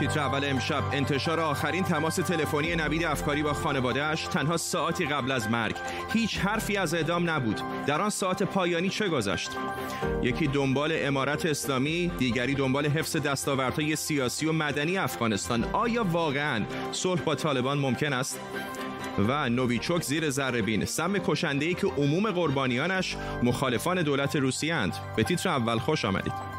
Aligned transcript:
تیتر 0.00 0.20
اول 0.20 0.44
امشب. 0.44 0.84
انتشار 0.92 1.40
آخرین 1.40 1.84
تماس 1.84 2.16
تلفنی 2.16 2.76
نوید 2.76 3.04
افکاری 3.04 3.42
با 3.42 3.52
خانوادهش 3.52 4.22
تنها 4.22 4.56
ساعتی 4.56 5.06
قبل 5.06 5.30
از 5.30 5.50
مرگ. 5.50 5.76
هیچ 6.12 6.38
حرفی 6.38 6.76
از 6.76 6.94
اعدام 6.94 7.30
نبود. 7.30 7.60
در 7.86 8.00
آن 8.00 8.10
ساعت 8.10 8.42
پایانی 8.42 8.88
چه 8.88 9.08
گذشت؟ 9.08 9.50
یکی 10.22 10.46
دنبال 10.46 10.92
امارت 10.94 11.46
اسلامی 11.46 12.10
دیگری 12.18 12.54
دنبال 12.54 12.86
حفظ 12.86 13.16
دستاوردهای 13.16 13.96
سیاسی 13.96 14.46
و 14.46 14.52
مدنی 14.52 14.98
افغانستان. 14.98 15.64
آیا 15.72 16.04
واقعا 16.04 16.64
صلح 16.92 17.20
با 17.20 17.34
طالبان 17.34 17.78
ممکن 17.78 18.12
است؟ 18.12 18.40
و 19.28 19.48
نویچوک 19.48 20.02
زیر 20.02 20.30
ذره 20.30 20.84
سم 20.84 21.18
کشنده 21.18 21.66
ای 21.66 21.74
که 21.74 21.86
عموم 21.86 22.30
قربانیانش 22.30 23.16
مخالفان 23.42 24.02
دولت 24.02 24.36
روسیه 24.36 24.74
اند 24.74 24.92
به 25.16 25.22
تیتر 25.22 25.48
اول 25.48 25.78
خوش 25.78 26.04
آمدید. 26.04 26.49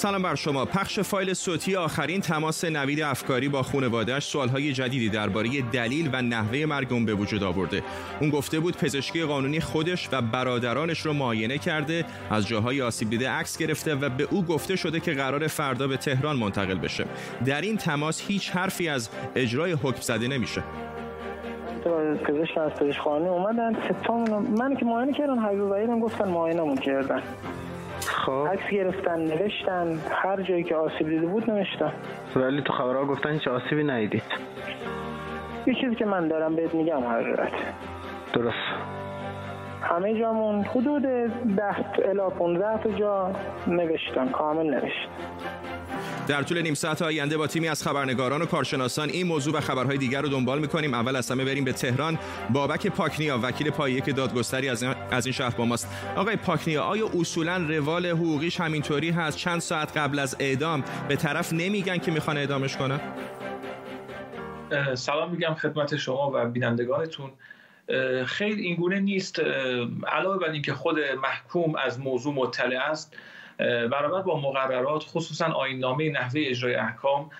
سلام 0.00 0.22
بر 0.22 0.34
شما. 0.34 0.64
پخش 0.64 1.00
فایل 1.00 1.34
صوتی 1.34 1.76
آخرین 1.76 2.20
تماس 2.20 2.64
نوید 2.64 3.00
افکاری 3.00 3.48
با 3.48 3.62
خانواده‌اش 3.62 4.24
سوالهای 4.24 4.72
جدیدی 4.72 5.08
درباره 5.08 5.48
دلیل 5.72 6.10
و 6.12 6.22
نحوه 6.22 6.66
مرگ 6.66 6.92
اون 6.92 7.04
به 7.04 7.14
وجود 7.14 7.42
آورده. 7.42 7.82
اون 8.20 8.30
گفته 8.30 8.60
بود 8.60 8.76
پزشکی 8.76 9.24
قانونی 9.24 9.60
خودش 9.60 10.08
و 10.12 10.22
برادرانش 10.22 11.00
رو 11.00 11.12
معاینه 11.12 11.58
کرده 11.58 12.04
از 12.30 12.48
جاهای 12.48 12.82
آسیب 12.82 13.10
دیده 13.10 13.30
عکس 13.30 13.58
گرفته 13.58 13.94
و 13.94 14.08
به 14.08 14.28
او 14.30 14.44
گفته 14.44 14.76
شده 14.76 15.00
که 15.00 15.12
قرار 15.12 15.46
فردا 15.46 15.88
به 15.88 15.96
تهران 15.96 16.36
منتقل 16.36 16.78
بشه. 16.78 17.04
در 17.46 17.60
این 17.60 17.76
تماس 17.76 18.20
هیچ 18.28 18.50
حرفی 18.50 18.88
از 18.88 19.10
اجرای 19.34 19.72
حکم 19.72 20.00
زده 20.00 20.28
نمیشه. 20.28 20.62
پزشک 22.24 22.58
از 22.58 22.70
پزشک 22.72 22.98
خانه 22.98 23.28
اومدن 23.28 23.76
من 24.58 24.76
که 24.76 24.84
معاینه 24.84 25.12
کردن 25.12 25.38
حبیب 25.38 26.00
گفتن 26.00 26.28
معاینمون 26.28 26.76
کردن. 26.76 27.22
خب. 28.00 28.48
عکس 28.52 28.70
گرفتن 28.70 29.20
نوشتن 29.20 29.98
هر 30.10 30.42
جایی 30.42 30.64
که 30.64 30.76
آسیب 30.76 31.08
دیده 31.08 31.26
بود 31.26 31.50
نوشتن. 31.50 31.92
ولی 32.36 32.62
تو 32.62 32.72
خبرها 32.72 33.04
گفتن 33.04 33.32
هیچ 33.32 33.48
آسیبی 33.48 33.84
ندیدید 33.84 34.22
یه 35.66 35.74
چیزی 35.74 35.94
که 35.94 36.04
من 36.04 36.28
دارم 36.28 36.56
بهت 36.56 36.74
میگم 36.74 36.98
حضرت 36.98 37.52
درست. 38.32 38.56
همه 39.82 40.18
جامون 40.18 40.62
حدود 40.64 41.02
ده 41.56 42.08
الا 42.08 42.30
15 42.30 42.82
تا 42.82 42.90
جا 42.90 43.30
نوشتن 43.66 44.28
کامل 44.28 44.74
نوشتن. 44.74 45.10
در 46.30 46.42
طول 46.42 46.62
نیم 46.62 46.74
ساعت 46.74 47.02
آینده 47.02 47.36
با 47.36 47.46
تیمی 47.46 47.68
از 47.68 47.82
خبرنگاران 47.82 48.42
و 48.42 48.46
کارشناسان 48.46 49.08
این 49.08 49.26
موضوع 49.26 49.54
و 49.54 49.60
خبرهای 49.60 49.98
دیگر 49.98 50.22
رو 50.22 50.28
دنبال 50.28 50.58
می‌کنیم. 50.58 50.94
اول 50.94 51.16
از 51.16 51.30
همه 51.30 51.44
بریم 51.44 51.64
به 51.64 51.72
تهران. 51.72 52.18
بابک 52.50 52.86
پاکنیا 52.86 53.38
وکیل 53.42 53.70
پایه 53.70 54.00
که 54.00 54.12
دادگستری 54.12 54.68
از 54.68 54.82
این, 54.82 55.32
شهر 55.32 55.56
با 55.56 55.64
ماست. 55.64 55.88
آقای 56.16 56.36
پاکنیا 56.36 56.82
آیا 56.82 57.10
اصولا 57.20 57.56
روال 57.56 58.06
حقوقیش 58.06 58.60
همینطوری 58.60 59.10
هست؟ 59.10 59.38
چند 59.38 59.60
ساعت 59.60 59.96
قبل 59.96 60.18
از 60.18 60.36
اعدام 60.38 60.84
به 61.08 61.16
طرف 61.16 61.52
نمیگن 61.52 61.98
که 61.98 62.10
می‌خوان 62.10 62.36
اعدامش 62.36 62.76
کنن؟ 62.76 63.00
سلام 64.94 65.30
میگم 65.30 65.54
خدمت 65.54 65.96
شما 65.96 66.30
و 66.34 66.44
بینندگانتون. 66.44 67.30
خیلی 68.26 68.62
اینگونه 68.62 69.00
نیست. 69.00 69.40
علاوه 70.08 70.38
بر 70.38 70.50
اینکه 70.50 70.74
خود 70.74 70.96
محکوم 71.22 71.74
از 71.76 72.00
موضوع 72.00 72.34
مطلع 72.34 72.90
است 72.90 73.16
برابر 73.90 74.22
با 74.22 74.40
مقررات 74.40 75.04
خصوصا 75.06 75.46
آینامه 75.46 76.10
نحوه 76.10 76.40
اجرای 76.46 76.74
احکام 76.74 77.30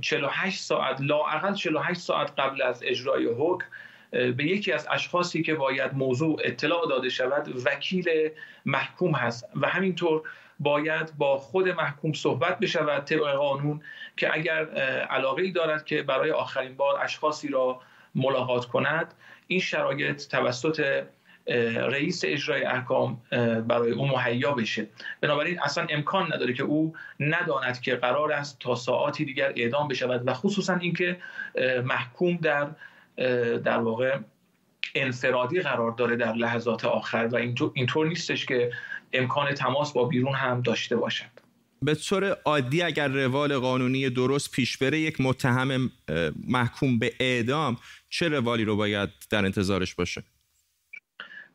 48 0.00 0.60
ساعت 0.60 1.00
لااقل 1.00 1.54
48 1.54 2.00
ساعت 2.00 2.32
قبل 2.38 2.62
از 2.62 2.82
اجرای 2.86 3.26
حکم 3.26 3.66
به 4.10 4.44
یکی 4.44 4.72
از 4.72 4.88
اشخاصی 4.90 5.42
که 5.42 5.54
باید 5.54 5.94
موضوع 5.94 6.40
اطلاع 6.44 6.88
داده 6.88 7.08
شود 7.08 7.66
وکیل 7.66 8.30
محکوم 8.66 9.14
هست 9.14 9.48
و 9.60 9.68
همینطور 9.68 10.22
باید 10.60 11.12
با 11.18 11.38
خود 11.38 11.68
محکوم 11.68 12.12
صحبت 12.12 12.58
بشود 12.58 13.04
طبق 13.04 13.32
قانون 13.32 13.80
که 14.16 14.34
اگر 14.34 14.64
علاقه 15.10 15.42
ای 15.42 15.50
دارد 15.50 15.84
که 15.84 16.02
برای 16.02 16.30
آخرین 16.30 16.76
بار 16.76 17.04
اشخاصی 17.04 17.48
را 17.48 17.80
ملاقات 18.14 18.66
کند 18.66 19.14
این 19.46 19.60
شرایط 19.60 20.28
توسط 20.28 21.04
رئیس 21.46 22.22
اجرای 22.24 22.64
احکام 22.64 23.20
برای 23.68 23.90
او 23.90 24.08
مهیا 24.08 24.52
بشه. 24.52 24.88
بنابراین 25.20 25.60
اصلا 25.60 25.86
امکان 25.90 26.32
نداره 26.32 26.52
که 26.52 26.62
او 26.62 26.94
نداند 27.20 27.80
که 27.80 27.96
قرار 27.96 28.32
است 28.32 28.58
تا 28.60 28.74
ساعاتی 28.74 29.24
دیگر 29.24 29.52
اعدام 29.56 29.88
بشود 29.88 30.28
و 30.28 30.34
خصوصا 30.34 30.76
اینکه 30.76 31.16
محکوم 31.84 32.36
در 32.36 32.68
در 33.64 33.78
واقع 33.78 34.18
انفرادی 34.94 35.60
قرار 35.60 35.90
داره 35.90 36.16
در 36.16 36.32
لحظات 36.32 36.84
آخر 36.84 37.28
و 37.32 37.36
اینطور 37.74 38.08
نیستش 38.08 38.46
که 38.46 38.70
امکان 39.12 39.54
تماس 39.54 39.92
با 39.92 40.04
بیرون 40.04 40.34
هم 40.34 40.60
داشته 40.60 40.96
باشد. 40.96 41.42
به 41.82 41.94
طور 41.94 42.36
عادی 42.44 42.82
اگر 42.82 43.08
روال 43.08 43.58
قانونی 43.58 44.10
درست 44.10 44.50
پیش 44.50 44.76
بره 44.76 45.00
یک 45.00 45.20
متهم 45.20 45.90
محکوم 46.48 46.98
به 46.98 47.12
اعدام 47.20 47.76
چه 48.08 48.28
روالی 48.28 48.64
رو 48.64 48.76
باید 48.76 49.08
در 49.30 49.44
انتظارش 49.44 49.94
باشه؟ 49.94 50.22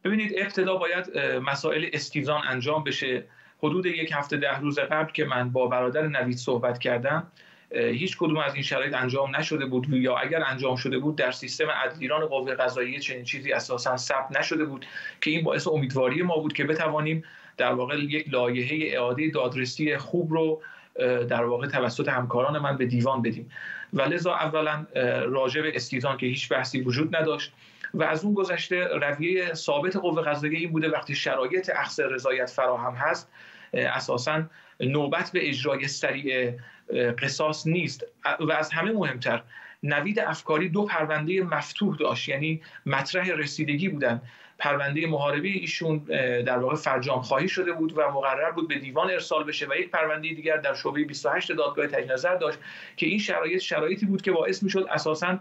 ببینید 0.03 0.33
ابتدا 0.37 0.75
باید 0.75 1.17
مسائل 1.19 1.89
استیزان 1.93 2.41
انجام 2.47 2.83
بشه. 2.83 3.23
حدود 3.63 3.85
یک 3.85 4.11
هفته 4.13 4.37
ده 4.37 4.59
روز 4.59 4.79
قبل 4.79 5.11
که 5.11 5.25
من 5.25 5.49
با 5.49 5.67
برادر 5.67 6.07
نوید 6.07 6.37
صحبت 6.37 6.79
کردم 6.79 7.31
هیچ 7.71 8.17
کدوم 8.17 8.37
از 8.37 8.53
این 8.53 8.63
شرایط 8.63 8.93
انجام 8.93 9.35
نشده 9.35 9.65
بود. 9.65 9.89
یا 9.89 10.17
اگر 10.17 10.43
انجام 10.43 10.75
شده 10.75 10.99
بود 10.99 11.15
در 11.15 11.31
سیستم 11.31 11.69
عدلیران 11.69 12.25
قوه 12.25 12.55
قضاییه 12.55 12.99
چنین 12.99 13.23
چیزی 13.23 13.51
اساسا 13.51 13.97
ثبت 13.97 14.37
نشده 14.39 14.65
بود 14.65 14.85
که 15.21 15.31
این 15.31 15.43
باعث 15.43 15.67
امیدواری 15.67 16.21
ما 16.21 16.37
بود 16.37 16.53
که 16.53 16.63
بتوانیم 16.63 17.23
در 17.57 17.73
واقع 17.73 17.95
یک 17.95 18.33
لایحه 18.33 18.97
اعاده 18.97 19.29
دادرسی 19.29 19.97
خوب 19.97 20.33
رو 20.33 20.61
در 21.29 21.43
واقع 21.43 21.67
توسط 21.67 22.09
همکاران 22.09 22.57
من 22.57 22.77
به 22.77 22.85
دیوان 22.85 23.21
بدیم. 23.21 23.49
و 23.93 24.01
لذا 24.01 24.33
اولا 24.33 24.85
راجع 25.25 25.61
به 25.61 25.75
استیزان 25.75 26.17
که 26.17 26.25
هیچ 26.25 26.49
بحثی 26.49 26.81
وجود 26.81 27.15
نداشت 27.15 27.53
و 27.93 28.03
از 28.03 28.25
اون 28.25 28.33
گذشته 28.33 28.87
رویه 28.87 29.53
ثابت 29.53 29.95
قوه 29.95 30.21
قضاییه 30.21 30.59
این 30.59 30.71
بوده 30.71 30.89
وقتی 30.89 31.15
شرایط 31.15 31.71
اخذ 31.75 31.99
رضایت 31.99 32.49
فراهم 32.49 32.93
هست 32.93 33.29
اساسا 33.73 34.43
نوبت 34.79 35.31
به 35.31 35.49
اجرای 35.49 35.87
سریع 35.87 36.53
قصاص 37.21 37.67
نیست. 37.67 38.05
و 38.39 38.51
از 38.51 38.71
همه 38.71 38.91
مهمتر 38.91 39.43
نوید 39.83 40.19
افکاری 40.19 40.69
دو 40.69 40.85
پرونده 40.85 41.43
مفتوح 41.43 41.97
داشت 41.97 42.29
یعنی 42.29 42.61
مطرح 42.85 43.31
رسیدگی 43.31 43.89
بودن. 43.89 44.21
پرونده 44.59 45.07
محاربه 45.07 45.47
ایشون 45.47 45.97
در 46.45 46.57
واقع 46.57 46.75
فرجام 46.75 47.21
خواهی 47.21 47.47
شده 47.47 47.71
بود 47.71 47.97
و 47.97 48.11
مقرر 48.11 48.51
بود 48.51 48.67
به 48.67 48.79
دیوان 48.79 49.11
ارسال 49.11 49.43
بشه 49.43 49.67
و 49.69 49.75
یک 49.75 49.89
پرونده 49.91 50.29
دیگر 50.29 50.57
در 50.57 50.73
شعبه 50.73 51.03
28 51.03 51.51
دادگاه 51.51 51.87
تجنظر 51.87 52.35
داشت 52.35 52.59
که 52.97 53.05
این 53.05 53.19
شرایط 53.19 53.61
شرایطی 53.61 54.05
بود 54.05 54.21
که 54.21 54.31
باعث 54.31 54.63
می‌شد 54.63 54.87
اساساً 54.91 55.39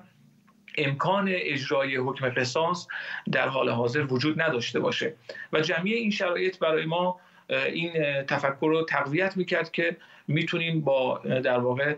امکان 0.78 1.28
اجرای 1.31 1.97
حکم 1.97 2.28
قصاص 2.28 2.87
در 3.32 3.49
حال 3.49 3.69
حاضر 3.69 4.06
وجود 4.12 4.41
نداشته 4.41 4.81
باشه. 4.81 5.15
و 5.53 5.60
جمعی 5.60 5.94
این 5.94 6.10
شرایط 6.10 6.59
برای 6.59 6.87
ما 6.87 7.21
این 7.48 8.22
تفکر 8.22 8.69
رو 8.69 8.84
تقویت 8.84 9.37
می‌کرد 9.37 9.71
که 9.71 9.97
می‌تونیم 10.28 10.81
با 10.81 11.19
در 11.19 11.59
واقع 11.59 11.97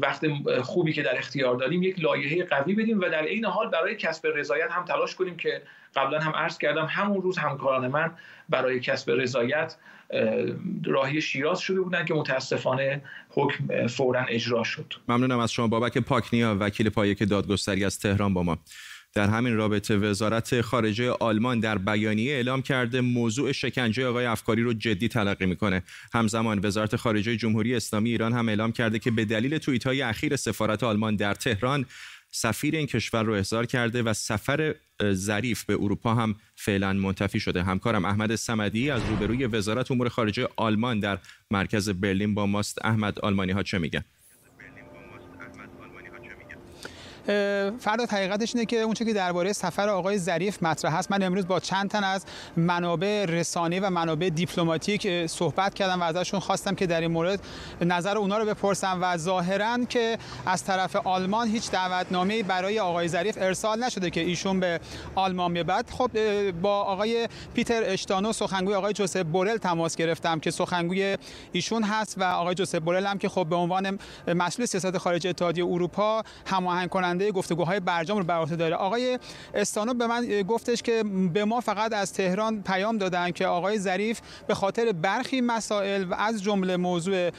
وقت 0.00 0.26
خوبی 0.62 0.92
که 0.92 1.02
در 1.02 1.18
اختیار 1.18 1.56
داریم 1.56 1.82
یک 1.82 2.00
لایحه 2.00 2.44
قوی 2.44 2.74
بدیم 2.74 3.00
و 3.00 3.08
در 3.08 3.24
عین 3.24 3.44
حال 3.44 3.70
برای 3.70 3.96
کسب 3.96 4.28
رضایت 4.34 4.70
هم 4.70 4.84
تلاش 4.84 5.14
کنیم 5.14 5.36
که 5.36 5.62
قبلا 5.96 6.20
هم 6.20 6.32
عرض 6.32 6.58
کردم 6.58 6.86
همون 6.90 7.22
روز 7.22 7.38
همکاران 7.38 7.88
من 7.88 8.10
برای 8.48 8.80
کسب 8.80 9.10
رضایت 9.10 9.76
راهی 10.86 11.20
شیراز 11.20 11.60
شده 11.60 11.80
بودن 11.80 12.04
که 12.04 12.14
متاسفانه 12.14 13.02
حکم 13.28 13.86
فورا 13.86 14.24
اجرا 14.28 14.64
شد. 14.64 14.94
ممنونم 15.08 15.38
از 15.38 15.52
شما 15.52 15.66
بابک 15.68 15.98
پاکنیا 15.98 16.56
وکیل 16.60 16.90
پایک 16.90 17.28
دادگستری 17.28 17.84
از 17.84 17.98
تهران 17.98 18.34
با 18.34 18.42
ما. 18.42 18.58
در 19.14 19.28
همین 19.28 19.56
رابطه 19.56 19.96
وزارت 19.96 20.60
خارجه 20.60 21.10
آلمان 21.10 21.60
در 21.60 21.78
بیانیه 21.78 22.32
اعلام 22.32 22.62
کرده 22.62 23.00
موضوع 23.00 23.52
شکنجه 23.52 24.06
آقای 24.06 24.26
افکاری 24.26 24.62
رو 24.62 24.72
جدی 24.72 25.08
تلقی 25.08 25.46
می‌کنه. 25.46 25.82
همزمان 26.14 26.60
وزارت 26.62 26.96
خارجه 26.96 27.36
جمهوری 27.36 27.74
اسلامی 27.74 28.10
ایران 28.10 28.32
هم 28.32 28.48
اعلام 28.48 28.72
کرده 28.72 28.98
که 28.98 29.10
به 29.10 29.24
دلیل 29.24 29.58
توییت 29.58 29.86
های 29.86 30.02
اخیر 30.02 30.36
سفارت 30.36 30.82
آلمان 30.82 31.16
در 31.16 31.34
تهران 31.34 31.86
سفیر 32.32 32.76
این 32.76 32.86
کشور 32.86 33.22
رو 33.22 33.32
احضار 33.32 33.66
کرده 33.66 34.02
و 34.02 34.12
سفر 34.12 34.74
ظریف 35.12 35.64
به 35.64 35.74
اروپا 35.74 36.14
هم 36.14 36.34
فعلا 36.56 36.92
منتفی 36.92 37.40
شده. 37.40 37.62
همکارم 37.62 38.04
احمد 38.04 38.34
سمدی 38.34 38.90
از 38.90 39.02
روبروی 39.08 39.46
وزارت 39.46 39.90
امور 39.90 40.08
خارجه 40.08 40.48
آلمان 40.56 41.00
در 41.00 41.18
مرکز 41.50 41.88
برلین 41.88 42.34
با 42.34 42.46
ماست. 42.46 42.84
احمد 42.84 43.18
آلمانی 43.18 43.52
ها 43.52 43.62
چه 43.62 43.78
میگن؟ 43.78 44.04
فردا 47.78 48.04
حقیقتش 48.10 48.54
اینه 48.54 48.66
که 48.66 48.80
اونچه 48.80 49.04
که 49.04 49.12
درباره 49.12 49.52
سفر 49.52 49.88
آقای 49.88 50.18
ظریف 50.18 50.62
مطرح 50.62 50.96
هست. 50.96 51.10
من 51.10 51.22
امروز 51.22 51.46
با 51.46 51.60
چند 51.60 51.90
تن 51.90 52.04
از 52.04 52.24
منابع 52.56 53.24
رسانه 53.28 53.80
و 53.80 53.90
منابع 53.90 54.28
دیپلماتیک 54.28 55.26
صحبت 55.26 55.74
کردم 55.74 56.00
و 56.00 56.04
ازشون 56.04 56.40
خواستم 56.40 56.74
که 56.74 56.86
در 56.86 57.00
این 57.00 57.10
مورد 57.10 57.40
نظر 57.80 58.18
اونا 58.18 58.38
رو 58.38 58.44
بپرسم 58.44 58.98
و 59.02 59.16
ظاهرا 59.16 59.78
که 59.88 60.18
از 60.46 60.64
طرف 60.64 60.96
آلمان 60.96 61.48
هیچ 61.48 61.70
دعوتنامه 61.70 62.42
برای 62.42 62.80
آقای 62.80 63.08
ظریف 63.08 63.38
ارسال 63.40 63.84
نشده 63.84 64.10
که 64.10 64.20
ایشون 64.20 64.60
به 64.60 64.80
آلمان 65.14 65.62
بعد 65.62 65.90
خب 65.90 66.10
با 66.50 66.82
آقای 66.82 67.28
پیتر 67.54 67.82
اشتانو 67.84 68.32
سخنگوی 68.32 68.74
آقای 68.74 68.92
جوزف 68.92 69.22
بورل 69.22 69.56
تماس 69.56 69.96
گرفتم 69.96 70.40
که 70.40 70.50
سخنگوی 70.50 71.18
ایشون 71.52 71.82
هست 71.82 72.18
و 72.18 72.24
آقای 72.24 72.54
جوزف 72.54 72.78
بورل 72.78 73.06
هم 73.06 73.18
که 73.18 73.28
خب 73.28 73.46
به 73.50 73.56
عنوان 73.56 73.98
مسئول 74.26 74.66
سیاست 74.66 74.98
خارجی 74.98 75.28
اتحادیه 75.28 75.64
اروپا 75.64 76.22
هماهنگ 76.46 76.88
گفتگوهای 77.18 77.80
برجام 77.80 78.18
رو 78.18 78.24
بر 78.24 78.44
داره. 78.44 78.76
آقای 78.76 79.18
استانو 79.54 79.94
به 79.94 80.06
من 80.06 80.42
گفتش 80.42 80.82
که 80.82 81.04
به 81.32 81.44
ما 81.44 81.60
فقط 81.60 81.92
از 81.92 82.12
تهران 82.12 82.62
پیام 82.62 82.98
دادن 82.98 83.30
که 83.30 83.46
آقای 83.46 83.78
ظریف 83.78 84.20
به 84.46 84.54
خاطر 84.54 84.92
برخی 84.92 85.40
مسائل 85.40 86.04
و 86.04 86.14
از 86.14 86.42
جمله 86.42 86.76
موضوع 86.76 87.30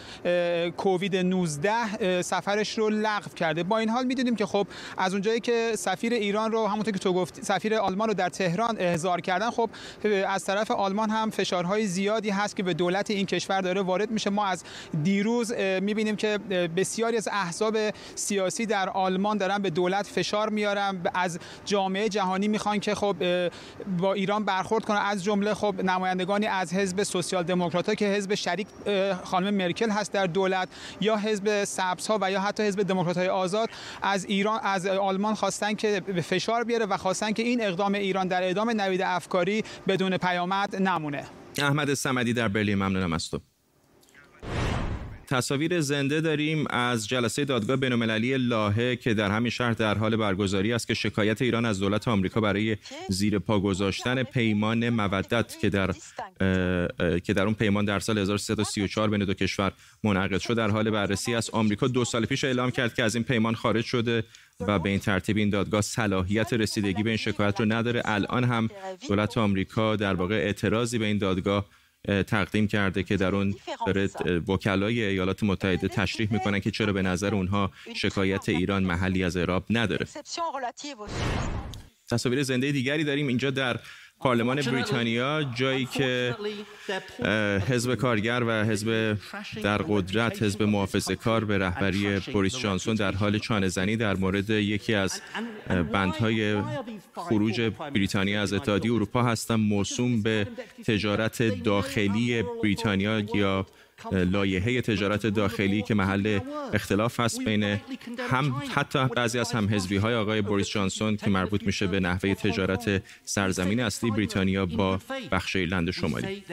کووید 0.77 1.15
19 1.15 2.21
سفرش 2.21 2.77
رو 2.77 2.89
لغو 2.89 3.29
کرده. 3.35 3.63
با 3.63 3.77
این 3.77 3.89
حال 3.89 4.05
می‌دونیم 4.05 4.35
که 4.35 4.45
خب 4.45 4.67
از 4.97 5.13
اونجایی 5.13 5.39
که 5.39 5.71
سفیر 5.75 6.13
ایران 6.13 6.51
رو 6.51 6.67
همونطور 6.67 6.93
که 6.93 6.99
تو 6.99 7.13
گفت 7.13 7.43
سفیر 7.43 7.75
آلمان 7.75 8.07
رو 8.07 8.13
در 8.13 8.29
تهران 8.29 8.75
احضار 8.79 9.21
کردن 9.21 9.49
خب 9.49 9.69
از 10.27 10.45
طرف 10.45 10.71
آلمان 10.71 11.09
هم 11.09 11.29
فشارهای 11.29 11.87
زیادی 11.87 12.29
هست 12.29 12.55
که 12.55 12.63
به 12.63 12.73
دولت 12.73 13.11
این 13.11 13.25
کشور 13.25 13.61
داره 13.61 13.81
وارد 13.81 14.11
میشه. 14.11 14.29
ما 14.29 14.45
از 14.45 14.63
دیروز 15.03 15.53
می‌بینیم 15.81 16.15
که 16.15 16.39
بسیاری 16.77 17.17
از 17.17 17.27
احزاب 17.31 17.77
سیاسی 18.15 18.65
در 18.65 18.89
آلمان 18.89 19.37
دارن 19.37 19.60
به 19.61 19.69
دولت 19.69 20.07
فشار 20.07 20.49
میارن. 20.49 21.01
از 21.13 21.39
جامعه 21.65 22.09
جهانی 22.09 22.47
می‌خوان 22.47 22.79
که 22.79 22.95
خب 22.95 23.15
با 23.97 24.13
ایران 24.13 24.45
برخورد 24.45 24.85
کنه 24.85 24.99
از 24.99 25.23
جمله 25.23 25.53
خب 25.53 25.75
نمایندگانی 25.83 26.45
از 26.45 26.73
حزب 26.73 27.03
سوسیال 27.03 27.43
دموکرات 27.43 27.95
که 27.95 28.05
حزب 28.05 28.35
شریک 28.35 28.67
خانم 29.23 29.53
مرکل 29.53 29.89
هست 29.89 30.13
در 30.13 30.27
دولت 30.27 30.69
یا 31.01 31.17
حزب 31.17 31.63
سبز 31.63 32.07
ها 32.07 32.17
و 32.21 32.31
یا 32.31 32.41
حتی 32.41 32.63
حزب 32.63 32.83
دموکرات 32.83 33.17
های 33.17 33.27
آزاد. 33.27 33.69
از 34.01 34.25
ایران 34.25 34.59
از 34.63 34.85
آلمان 34.85 35.35
خواستن 35.35 35.73
که 35.73 35.99
به 35.99 36.21
فشار 36.21 36.63
بیاره 36.63 36.85
و 36.85 36.97
خواستن 36.97 37.31
که 37.31 37.43
این 37.43 37.63
اقدام 37.63 37.93
ایران 37.93 38.27
در 38.27 38.49
ادامه 38.49 38.73
نوید 38.73 39.01
افکاری 39.01 39.63
بدون 39.87 40.17
پیامد 40.17 40.75
نمونه. 40.75 41.23
احمد 41.57 41.93
سمدی 41.93 42.33
در 42.33 42.47
برلین 42.47 42.75
ممنونم 42.75 43.13
از 43.13 43.29
تو. 43.29 43.39
تصاویر 45.31 45.81
زنده 45.81 46.21
داریم 46.21 46.65
از 46.69 47.07
جلسه 47.07 47.45
دادگاه 47.45 47.75
بین‌المللی 47.75 48.37
لاهه 48.37 48.95
که 48.95 49.13
در 49.13 49.31
همین 49.31 49.49
شهر 49.49 49.73
در 49.73 49.97
حال 49.97 50.15
برگزاری 50.15 50.73
است 50.73 50.87
که 50.87 50.93
شکایت 50.93 51.41
ایران 51.41 51.65
از 51.65 51.79
دولت 51.79 52.07
آمریکا 52.07 52.41
برای 52.41 52.77
زیر 53.09 53.39
پا 53.39 53.59
گذاشتن 53.59 54.23
پیمان 54.23 54.89
مودت 54.89 55.59
که 55.59 55.69
در 55.69 55.91
که 57.19 57.33
در 57.33 57.43
اون 57.43 57.53
پیمان 57.53 57.85
در 57.85 57.99
سال 57.99 58.17
1334 58.17 59.09
بین 59.09 59.25
دو 59.25 59.33
کشور 59.33 59.71
منعقد 60.03 60.39
شد 60.39 60.53
در 60.53 60.69
حال 60.69 60.89
بررسی 60.89 61.35
است. 61.35 61.49
آمریکا 61.53 61.87
دو 61.87 62.05
سال 62.05 62.25
پیش 62.25 62.43
اعلام 62.43 62.71
کرد 62.71 62.93
که 62.93 63.03
از 63.03 63.15
این 63.15 63.23
پیمان 63.23 63.55
خارج 63.55 63.85
شده 63.85 64.23
و 64.59 64.79
به 64.79 64.89
این 64.89 64.99
ترتیب 64.99 65.37
این 65.37 65.49
دادگاه 65.49 65.81
صلاحیت 65.81 66.53
رسیدگی 66.53 67.03
به 67.03 67.09
این 67.09 67.17
شکایت 67.17 67.59
رو 67.59 67.65
نداره. 67.65 68.01
الان 68.05 68.43
هم 68.43 68.69
دولت 69.07 69.37
آمریکا 69.37 69.95
در 69.95 70.13
واقع 70.13 70.35
اعتراضی 70.35 70.97
به 70.97 71.05
این 71.05 71.17
دادگاه 71.17 71.65
تقدیم 72.07 72.67
کرده 72.67 73.03
که 73.03 73.17
در 73.17 73.35
اون 73.35 73.55
داره 73.85 74.09
وکلای 74.47 75.03
ایالات 75.03 75.43
متحده 75.43 75.87
تشریح 75.87 76.33
می‌کنن 76.33 76.59
که 76.59 76.71
چرا 76.71 76.93
به 76.93 77.01
نظر 77.01 77.35
اونها 77.35 77.71
شکایت 77.95 78.49
ایران 78.49 78.83
محلی 78.83 79.23
از 79.23 79.37
اعراب 79.37 79.65
نداره. 79.69 80.07
تصاویر 82.09 82.43
زنده 82.43 82.71
دیگری 82.71 83.03
داریم 83.03 83.27
اینجا 83.27 83.51
در 83.51 83.79
پارلمان 84.21 84.61
بریتانیا 84.61 85.43
جایی 85.43 85.85
که 85.85 86.35
حزب 87.69 87.95
کارگر 87.95 88.43
و 88.47 88.65
حزب 88.65 89.17
در 89.63 89.77
قدرت 89.77 90.43
حزب 90.43 90.63
محافظه 90.63 91.15
کار 91.15 91.45
به 91.45 91.57
رهبری 91.57 92.19
بوریس 92.19 92.57
جانسون 92.57 92.95
در 92.95 93.11
حال 93.11 93.39
چانه 93.39 93.67
زنی 93.67 93.97
در 93.97 94.15
مورد 94.15 94.49
یکی 94.49 94.93
از 94.93 95.21
بندهای 95.93 96.61
خروج 97.15 97.61
بریتانیا 97.61 98.41
از 98.41 98.53
اتحادیه 98.53 98.93
اروپا 98.93 99.23
هستند 99.23 99.59
موسوم 99.59 100.21
به 100.21 100.47
تجارت 100.85 101.63
داخلی 101.63 102.43
بریتانیا 102.63 103.19
یا 103.19 103.65
لایحه 104.11 104.81
تجارت 104.81 105.27
داخلی 105.27 105.81
که 105.81 105.93
محل 105.93 106.39
اختلاف 106.73 107.19
هست 107.19 107.43
بین 107.43 107.63
هم 108.29 108.61
حتی 108.75 109.07
بعضی 109.15 109.39
از 109.39 109.51
هم 109.51 109.67
های 110.01 110.15
آقای 110.15 110.41
بوریس 110.41 110.69
جانسون 110.69 111.17
که 111.17 111.29
مربوط 111.29 111.63
میشه 111.63 111.87
به 111.87 111.99
نحوه 111.99 112.33
تجارت 112.33 113.03
سرزمین 113.25 113.79
اصلی 113.79 114.11
بریتانیا 114.11 114.65
با 114.65 114.99
بخش 115.31 115.55
ایرلند 115.55 115.91
شمالی. 115.91 116.43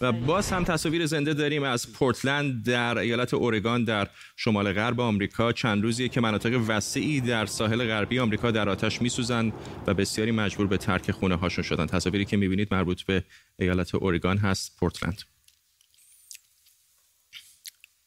و 0.00 0.12
باز 0.12 0.52
هم 0.52 0.64
تصاویر 0.64 1.06
زنده 1.06 1.34
داریم 1.34 1.62
از 1.62 1.92
پورتلند 1.92 2.64
در 2.64 2.98
ایالت 2.98 3.34
اورگان 3.34 3.84
در 3.84 4.08
شمال 4.36 4.72
غرب 4.72 5.00
آمریکا. 5.00 5.52
چند 5.52 5.82
روزیه 5.82 6.08
که 6.08 6.20
مناطق 6.20 6.60
وسیعی 6.68 7.20
در 7.20 7.46
ساحل 7.46 7.86
غربی 7.86 8.18
آمریکا 8.18 8.50
در 8.50 8.68
آتش 8.68 9.02
میسوزند 9.02 9.52
و 9.86 9.94
بسیاری 9.94 10.30
مجبور 10.30 10.66
به 10.66 10.76
ترک 10.76 11.10
خونه 11.10 11.34
هاشون 11.34 11.64
شدن. 11.64 11.86
تصاویری 11.86 12.24
که 12.24 12.36
می‌بینید 12.36 12.74
مربوط 12.74 13.02
به 13.02 13.24
ایالت 13.58 13.94
اورگان 13.94 14.38
هست 14.38 14.76
پورتلند. 14.80 15.22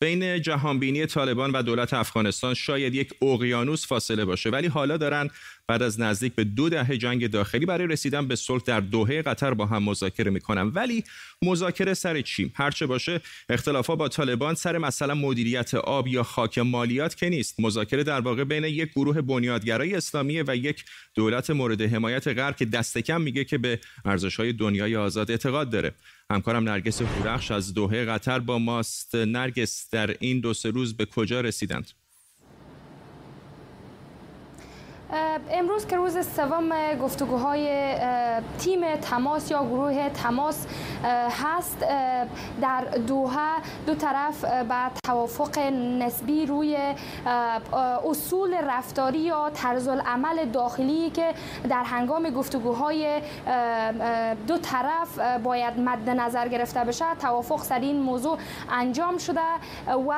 بین 0.03 0.41
جهانبینی 0.41 1.05
طالبان 1.05 1.51
و 1.51 1.61
دولت 1.61 1.93
افغانستان 1.93 2.53
شاید 2.53 2.95
یک 2.95 3.13
اقیانوس 3.21 3.87
فاصله 3.87 4.25
باشه 4.25 4.49
ولی 4.49 4.67
حالا 4.67 4.97
دارن 4.97 5.29
بعد 5.67 5.81
از 5.81 5.99
نزدیک 5.99 6.35
به 6.35 6.43
دو 6.43 6.69
دهه 6.69 6.97
جنگ 6.97 7.27
داخلی 7.27 7.65
برای 7.65 7.87
رسیدن 7.87 8.27
به 8.27 8.35
صلح 8.35 8.61
در 8.65 8.79
دوحه 8.79 9.21
قطر 9.21 9.53
با 9.53 9.65
هم 9.65 9.83
مذاکره 9.83 10.31
می‌کنن. 10.31 10.67
ولی 10.67 11.03
مذاکره 11.41 11.93
سر 11.93 12.21
چی؟ 12.21 12.51
هرچه 12.55 12.85
باشه 12.85 13.21
اختلافات 13.49 13.97
با 13.97 14.07
طالبان 14.07 14.55
سر 14.55 14.77
مثلا 14.77 15.13
مدیریت 15.13 15.73
آب 15.73 16.07
یا 16.07 16.23
خاک 16.23 16.57
مالیات 16.57 17.17
که 17.17 17.29
نیست. 17.29 17.59
مذاکره 17.59 18.03
در 18.03 18.19
واقع 18.19 18.43
بین 18.43 18.63
یک 18.63 18.89
گروه 18.89 19.21
بنیادگرای 19.21 19.95
اسلامی 19.95 20.41
و 20.41 20.55
یک 20.55 20.85
دولت 21.15 21.49
مورد 21.49 21.81
حمایت 21.81 22.27
غرب 22.27 22.55
که 22.55 22.65
دست 22.65 22.97
کم 22.97 23.21
میگه 23.21 23.43
که 23.43 23.57
به 23.57 23.79
ارزش‌های 24.05 24.53
دنیای 24.53 24.95
آزاد 24.95 25.31
اعتقاد 25.31 25.69
داره. 25.69 25.93
همکارم 26.33 26.63
نرگس 26.63 27.01
هورخش 27.01 27.51
از 27.51 27.73
دوحه 27.73 28.05
قطر 28.05 28.39
با 28.39 28.59
ماست. 28.59 29.15
نرگس 29.15 29.89
در 29.91 30.15
این 30.19 30.39
دو 30.39 30.53
سه 30.53 30.69
روز 30.69 30.97
به 30.97 31.05
کجا 31.05 31.41
رسیدند؟ 31.41 31.91
امروز 35.51 35.87
که 35.87 35.95
روز 35.95 36.27
سوم 36.35 36.69
گفتگوهای 37.01 37.95
تیم 38.59 38.95
تماس 38.95 39.51
یا 39.51 39.65
گروه 39.65 40.09
تماس 40.09 40.67
هست 41.43 41.85
در 42.61 42.81
دوحه 43.07 43.61
دو 43.85 43.95
طرف 43.95 44.45
به 44.45 44.75
توافق 45.05 45.59
نسبی 45.99 46.45
روی 46.45 46.77
اصول 48.09 48.53
رفتاری 48.53 49.19
یا 49.19 49.49
طرز 49.53 49.87
العمل 49.87 50.45
داخلی 50.45 51.09
که 51.09 51.33
در 51.69 51.83
هنگام 51.83 52.29
گفتگوهای 52.29 53.21
دو 54.47 54.57
طرف 54.57 55.19
باید 55.43 55.79
مد 55.79 56.09
نظر 56.09 56.47
گرفته 56.47 56.79
بشه 56.79 57.05
توافق 57.21 57.61
سر 57.61 57.79
این 57.79 57.99
موضوع 57.99 58.37
انجام 58.71 59.17
شده 59.17 59.41
و 59.87 60.15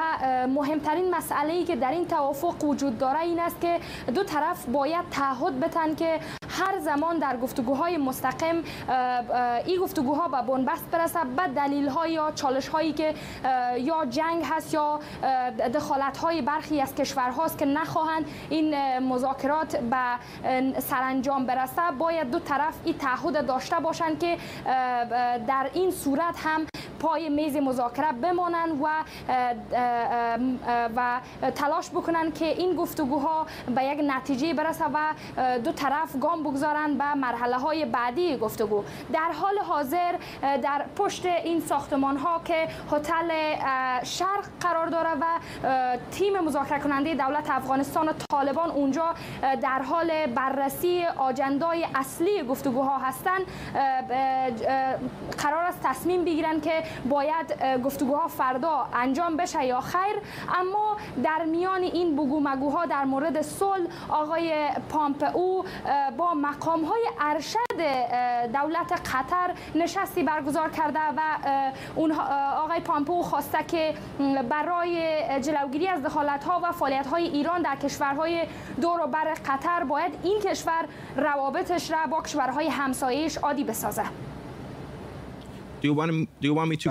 مهمترین 0.47 1.15
مسئله 1.15 1.53
ای 1.53 1.63
که 1.63 1.75
در 1.75 1.91
این 1.91 2.07
توافق 2.07 2.63
وجود 2.63 2.97
داره 2.97 3.19
این 3.19 3.39
است 3.39 3.61
که 3.61 3.79
دو 4.13 4.23
طرف 4.23 4.65
با 4.65 4.84
باید 4.85 5.09
تعهد 5.11 5.59
بتن 5.59 5.95
که 5.95 6.19
هر 6.49 6.79
زمان 6.79 7.19
در 7.19 7.37
گفتگوهای 7.37 7.97
مستقیم 7.97 8.63
این 9.65 9.81
گفتگوها 9.81 10.27
به 10.27 10.41
بنبست 10.41 10.91
برسه 10.91 11.19
به 11.37 11.47
دلیل 11.55 11.87
های 11.87 12.13
یا 12.13 12.31
چالش 12.31 12.67
هایی 12.67 12.93
که 12.93 13.13
یا 13.77 14.05
جنگ 14.05 14.43
هست 14.43 14.73
یا 14.73 14.99
دخالت 15.73 16.17
های 16.17 16.41
برخی 16.41 16.81
از 16.81 16.95
کشورهاست 16.95 17.57
که 17.57 17.65
نخواهند 17.65 18.25
این 18.49 18.99
مذاکرات 18.99 19.75
به 19.75 20.79
سرانجام 20.79 21.45
برسه. 21.45 21.81
باید 21.99 22.31
دو 22.31 22.39
طرف 22.39 22.73
این 22.83 22.97
تعهد 22.97 23.45
داشته 23.45 23.75
باشند 23.75 24.19
که 24.19 24.37
در 25.47 25.69
این 25.73 25.91
صورت 25.91 26.35
هم 26.43 26.65
پای 27.05 27.29
میز 27.29 27.55
مذاکره 27.55 28.11
بمانند 28.11 28.81
و 28.81 28.87
و 30.95 31.21
تلاش 31.55 31.89
بکنن 31.89 32.31
که 32.31 32.45
این 32.45 32.75
گفتگوها 32.75 33.45
به 33.75 33.83
یک 33.83 33.99
نتیجه 34.03 34.53
برسه 34.53 34.85
و 34.85 35.13
دو 35.59 35.71
طرف 35.71 36.15
گام 36.21 36.43
بگذارند 36.43 36.97
به 36.97 37.13
مرحله 37.13 37.57
های 37.57 37.85
بعدی 37.85 38.37
گفتگو. 38.37 38.83
در 39.13 39.31
حال 39.41 39.57
حاضر 39.57 40.15
در 40.41 40.85
پشت 40.95 41.25
این 41.25 41.59
ساختمان 41.59 42.17
ها 42.17 42.41
که 42.45 42.67
هتل 42.91 43.31
شرق 44.03 44.45
قرار 44.61 44.87
داره 44.87 45.09
و 45.09 45.25
تیم 46.11 46.39
مذاکره 46.39 46.79
کننده 46.79 47.15
دولت 47.15 47.49
افغانستان 47.49 48.09
و 48.09 48.13
طالبان 48.31 48.69
اونجا 48.69 49.13
در 49.61 49.81
حال 49.81 50.25
بررسی 50.25 51.05
آجندای 51.05 51.87
اصلی 51.95 52.43
گفتگوها 52.43 52.97
هستند 52.97 53.41
قرار 55.43 55.63
است 55.63 55.79
تصمیم 55.83 56.25
بگیرن 56.25 56.61
که 56.61 56.83
باید 57.09 57.79
گفتگوها 57.83 58.27
فردا 58.27 58.87
انجام 58.93 59.37
بشه 59.37 59.65
یا 59.65 59.81
خیر. 59.81 60.21
اما 60.59 60.97
در 61.23 61.45
میان 61.45 61.81
این 61.81 62.15
بگو 62.15 62.39
مگوها 62.39 62.85
در 62.85 63.05
مورد 63.05 63.41
صلح 63.41 63.87
آقای 64.09 64.69
پامپئو 64.89 65.63
با 66.17 66.33
مقام 66.33 66.83
های 66.83 67.01
ارشد 67.19 67.75
دولت 68.53 68.91
قطر 68.91 69.53
نشستی 69.75 70.23
برگزار 70.23 70.69
کرده 70.69 70.99
و 70.99 71.21
اون 71.95 72.11
آقای 72.57 72.79
پامپئو 72.79 73.21
خواسته 73.21 73.63
که 73.63 73.93
برای 74.49 75.17
جلوگیری 75.41 75.87
از 75.87 76.03
دخالت 76.03 76.43
ها 76.43 76.61
و 76.63 76.71
فعالیت 76.71 77.07
های 77.07 77.23
ایران 77.23 77.61
در 77.61 77.75
کشورهای 77.75 78.43
دور 78.81 79.01
و 79.01 79.07
بر 79.07 79.33
قطر 79.33 79.83
باید 79.83 80.13
این 80.23 80.39
کشور 80.39 80.85
روابطش 81.15 81.91
را 81.91 81.97
با 82.09 82.21
کشورهای 82.21 82.67
همسایش 82.67 83.37
عادی 83.37 83.63
بسازه. 83.63 84.03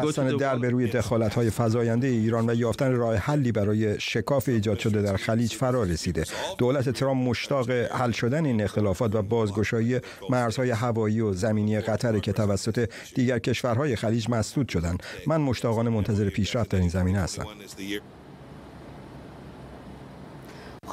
بستن 0.05 0.37
در 0.37 0.57
به 0.59 0.71
روی 0.71 0.87
دخالت 0.87 1.35
های 1.35 1.51
فضاینده 1.51 2.07
ایران 2.07 2.51
و 2.51 2.55
یافتن 2.55 2.93
راه 2.93 3.17
حلی 3.17 3.53
برای 3.53 4.01
شکاف 4.01 4.49
ایجاد 4.49 4.79
شده 4.79 5.03
در 5.03 5.17
خلیج 5.17 5.55
فرا 5.55 5.83
رسیده. 5.83 6.25
دولت 6.59 6.91
ترامپ 6.91 7.29
مشتاق 7.29 7.71
حل 7.71 8.11
شدن 8.11 8.45
این 8.45 8.63
اختلافات 8.63 9.15
و 9.15 9.23
بازگشایی 9.23 10.01
مرزهای 10.31 10.71
هوایی 10.71 11.21
و 11.21 11.33
زمینی 11.33 11.81
قطر 11.81 12.19
که 12.19 12.33
توسط 12.33 12.91
دیگر 13.15 13.39
کشورهای 13.39 13.97
خلیج 13.97 14.31
مسدود 14.31 14.69
شدند. 14.69 15.03
من 15.27 15.41
مشتاقانه 15.41 15.91
منتظر 15.91 16.29
پیشرفت 16.29 16.71
در 16.71 16.79
این 16.79 16.89
زمینه 16.89 17.19
هستم. 17.19 17.47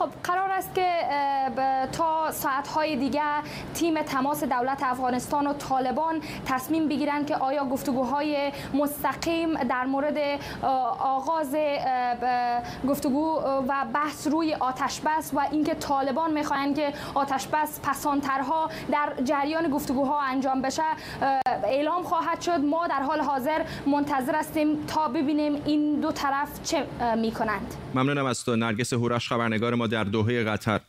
خب 0.01 0.09
قرار 0.23 0.51
است 0.51 0.75
که 0.75 0.87
تا 1.91 2.31
ساعتهای 2.31 2.95
دیگه 2.95 3.21
تیم 3.73 4.01
تماس 4.01 4.43
دولت 4.43 4.83
افغانستان 4.83 5.47
و 5.47 5.53
طالبان 5.53 6.21
تصمیم 6.45 6.87
بگیرند 6.87 7.27
که 7.27 7.35
آیا 7.35 7.65
گفتگوهای 7.65 8.51
مستقیم 8.73 9.53
در 9.53 9.85
مورد 9.85 10.39
آغاز 10.99 11.55
گفتگو 12.89 13.41
و 13.67 13.85
بحث 13.93 14.27
روی 14.27 14.53
آتش 14.53 15.01
بس 15.05 15.31
و 15.33 15.47
اینکه 15.51 15.73
طالبان 15.73 16.33
می‌خواهند 16.33 16.75
که 16.75 16.93
آتش 17.13 17.47
بس 17.47 17.79
پسانترها 17.83 18.69
در 18.91 19.13
جریان 19.23 19.69
گفتگوها 19.69 20.21
انجام 20.21 20.61
بشه 20.61 20.83
اعلام 21.63 22.03
خواهد 22.03 22.41
شد. 22.41 22.59
ما 22.59 22.87
در 22.87 23.01
حال 23.01 23.21
حاضر 23.21 23.61
منتظر 23.85 24.35
هستیم 24.35 24.85
تا 24.85 25.07
ببینیم 25.07 25.61
این 25.65 25.99
دو 25.99 26.11
طرف 26.11 26.63
چه 26.63 26.85
می‌کنند. 27.17 27.75
ممنونم 27.93 28.25
از 28.25 28.45
تو. 28.45 28.55
نرگس 28.55 28.93
هورش 28.93 29.29
خبرنگار 29.29 29.75
ما 29.75 29.87
در 29.91 30.03
دوحه 30.03 30.43
قطر. 30.43 30.79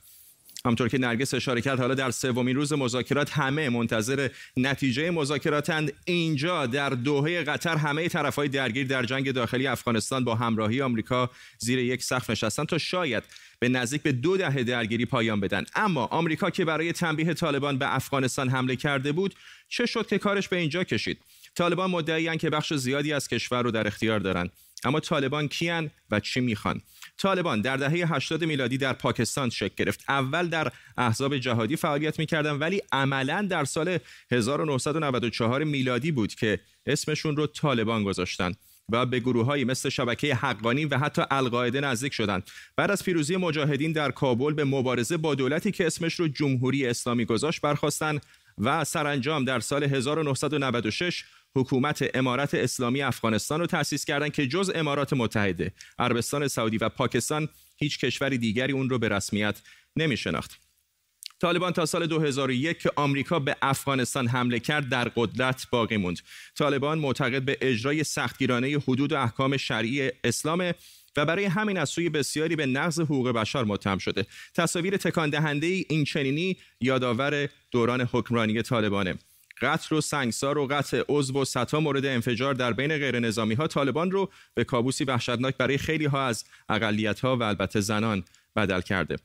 همطور 0.64 0.88
که 0.88 0.98
نرگس 0.98 1.34
اشاره 1.34 1.60
کرد 1.60 1.80
حالا 1.80 1.94
در 1.94 2.10
سومین 2.10 2.56
روز 2.56 2.72
مذاکرات 2.72 3.30
همه 3.30 3.68
منتظر 3.68 4.28
نتیجه 4.56 5.10
مذاکراتند. 5.10 5.92
اینجا 6.04 6.66
در 6.66 6.90
دوحه 6.90 7.42
قطر 7.42 7.76
همه 7.76 8.08
طرفهای 8.08 8.48
درگیر 8.48 8.86
در 8.86 9.02
جنگ 9.02 9.32
داخلی 9.32 9.66
افغانستان 9.66 10.24
با 10.24 10.34
همراهی 10.34 10.82
آمریکا 10.82 11.30
زیر 11.58 11.78
یک 11.78 12.02
سقف 12.02 12.30
نشستن 12.30 12.64
تا 12.64 12.78
شاید 12.78 13.22
به 13.58 13.68
نزدیک 13.68 14.02
به 14.02 14.12
دو 14.12 14.36
دهه 14.36 14.62
درگیری 14.62 15.06
پایان 15.06 15.40
بدن. 15.40 15.64
اما 15.74 16.04
آمریکا 16.04 16.50
که 16.50 16.64
برای 16.64 16.92
تنبیه 16.92 17.34
طالبان 17.34 17.78
به 17.78 17.94
افغانستان 17.94 18.48
حمله 18.48 18.76
کرده 18.76 19.12
بود 19.12 19.34
چه 19.68 19.86
شد 19.86 20.06
که 20.06 20.18
کارش 20.18 20.48
به 20.48 20.56
اینجا 20.56 20.84
کشید؟ 20.84 21.18
طالبان 21.54 21.90
مدعیان 21.90 22.38
که 22.38 22.50
بخش 22.50 22.74
زیادی 22.74 23.12
از 23.12 23.28
کشور 23.28 23.62
رو 23.62 23.70
در 23.70 23.86
اختیار 23.86 24.20
دارند. 24.20 24.50
اما 24.84 25.00
طالبان 25.00 25.48
کیان 25.48 25.90
و 26.10 26.20
چی 26.20 26.40
می‌خوان؟ 26.40 26.80
طالبان 27.18 27.60
در 27.60 27.76
دهه 27.76 28.14
80 28.14 28.44
میلادی 28.44 28.78
در 28.78 28.92
پاکستان 28.92 29.50
شکل 29.50 29.74
گرفت. 29.76 30.04
اول 30.08 30.48
در 30.48 30.72
احزاب 30.96 31.38
جهادی 31.38 31.76
فعالیت 31.76 32.18
می‌کردن 32.18 32.52
ولی 32.52 32.82
عملا 32.92 33.46
در 33.50 33.64
سال 33.64 33.98
1994 34.30 35.64
میلادی 35.64 36.12
بود 36.12 36.34
که 36.34 36.60
اسمشون 36.86 37.36
رو 37.36 37.46
طالبان 37.46 38.04
گذاشتن 38.04 38.52
و 38.88 39.06
به 39.06 39.20
گروه 39.20 39.64
مثل 39.64 39.88
شبکه 39.88 40.34
حقانی 40.34 40.84
و 40.84 40.98
حتی 40.98 41.22
القاعده 41.30 41.80
نزدیک 41.80 42.12
شدند 42.12 42.50
بعد 42.76 42.90
از 42.90 43.04
پیروزی 43.04 43.36
مجاهدین 43.36 43.92
در 43.92 44.10
کابل 44.10 44.52
به 44.52 44.64
مبارزه 44.64 45.16
با 45.16 45.34
دولتی 45.34 45.70
که 45.72 45.86
اسمش 45.86 46.14
رو 46.14 46.28
جمهوری 46.28 46.86
اسلامی 46.86 47.24
گذاشت 47.24 47.60
برخواستند 47.60 48.26
و 48.58 48.84
سرانجام 48.84 49.44
در 49.44 49.60
سال 49.60 49.84
1996 49.84 51.24
حکومت 51.56 52.10
امارت 52.14 52.54
اسلامی 52.54 53.02
افغانستان 53.02 53.60
رو 53.60 53.66
تأسیس 53.66 54.04
کردند 54.04 54.32
که 54.32 54.46
جز 54.46 54.72
امارات 54.74 55.12
متحده 55.12 55.72
عربستان 55.98 56.48
سعودی 56.48 56.78
و 56.78 56.88
پاکستان 56.88 57.48
هیچ 57.76 57.98
کشوری 57.98 58.38
دیگری 58.38 58.72
اون 58.72 58.90
رو 58.90 58.98
به 58.98 59.08
رسمیت 59.08 59.60
نمی 59.96 60.16
شناخت. 60.16 60.60
طالبان 61.40 61.72
تا 61.72 61.86
سال 61.86 62.06
2001 62.06 62.78
که 62.78 62.90
آمریکا 62.96 63.38
به 63.38 63.56
افغانستان 63.62 64.28
حمله 64.28 64.58
کرد 64.58 64.88
در 64.88 65.08
قدرت 65.16 65.66
باقی 65.70 65.96
موند. 65.96 66.18
طالبان 66.58 66.98
معتقد 66.98 67.42
به 67.42 67.58
اجرای 67.60 68.04
سختگیرانه 68.04 68.78
حدود 68.88 69.12
و 69.12 69.16
احکام 69.16 69.56
شرعی 69.56 70.10
اسلام 70.24 70.72
و 71.16 71.26
برای 71.26 71.44
همین 71.44 71.78
از 71.78 71.88
سوی 71.88 72.08
بسیاری 72.08 72.56
به 72.56 72.66
نقض 72.66 73.00
حقوق 73.00 73.28
بشر 73.28 73.64
متهم 73.64 73.98
شده. 73.98 74.26
تصاویر 74.54 74.96
تکان 74.96 75.30
دهنده 75.30 75.66
این 75.66 76.04
چنینی 76.04 76.56
یادآور 76.80 77.48
دوران 77.70 78.00
حکمرانی 78.00 78.62
طالبانه. 78.62 79.18
قتل 79.62 79.96
و 79.96 80.00
سنگسار 80.00 80.58
و 80.58 80.66
قطع 80.66 81.02
عضو 81.08 81.40
و 81.40 81.44
ستا 81.44 81.80
مورد 81.80 82.06
انفجار 82.06 82.54
در 82.54 82.72
بین 82.72 82.98
غیر 82.98 83.18
نظامی 83.18 83.54
ها 83.54 83.66
طالبان 83.66 84.10
رو 84.10 84.30
به 84.54 84.64
کابوسی 84.64 85.04
وحشتناک 85.04 85.56
برای 85.56 85.78
خیلی 85.78 86.04
ها 86.04 86.26
از 86.26 86.44
اقلیت 86.68 87.20
ها 87.20 87.36
و 87.36 87.42
البته 87.42 87.80
زنان 87.80 88.24
بدل 88.56 88.80
کرده. 88.80 89.16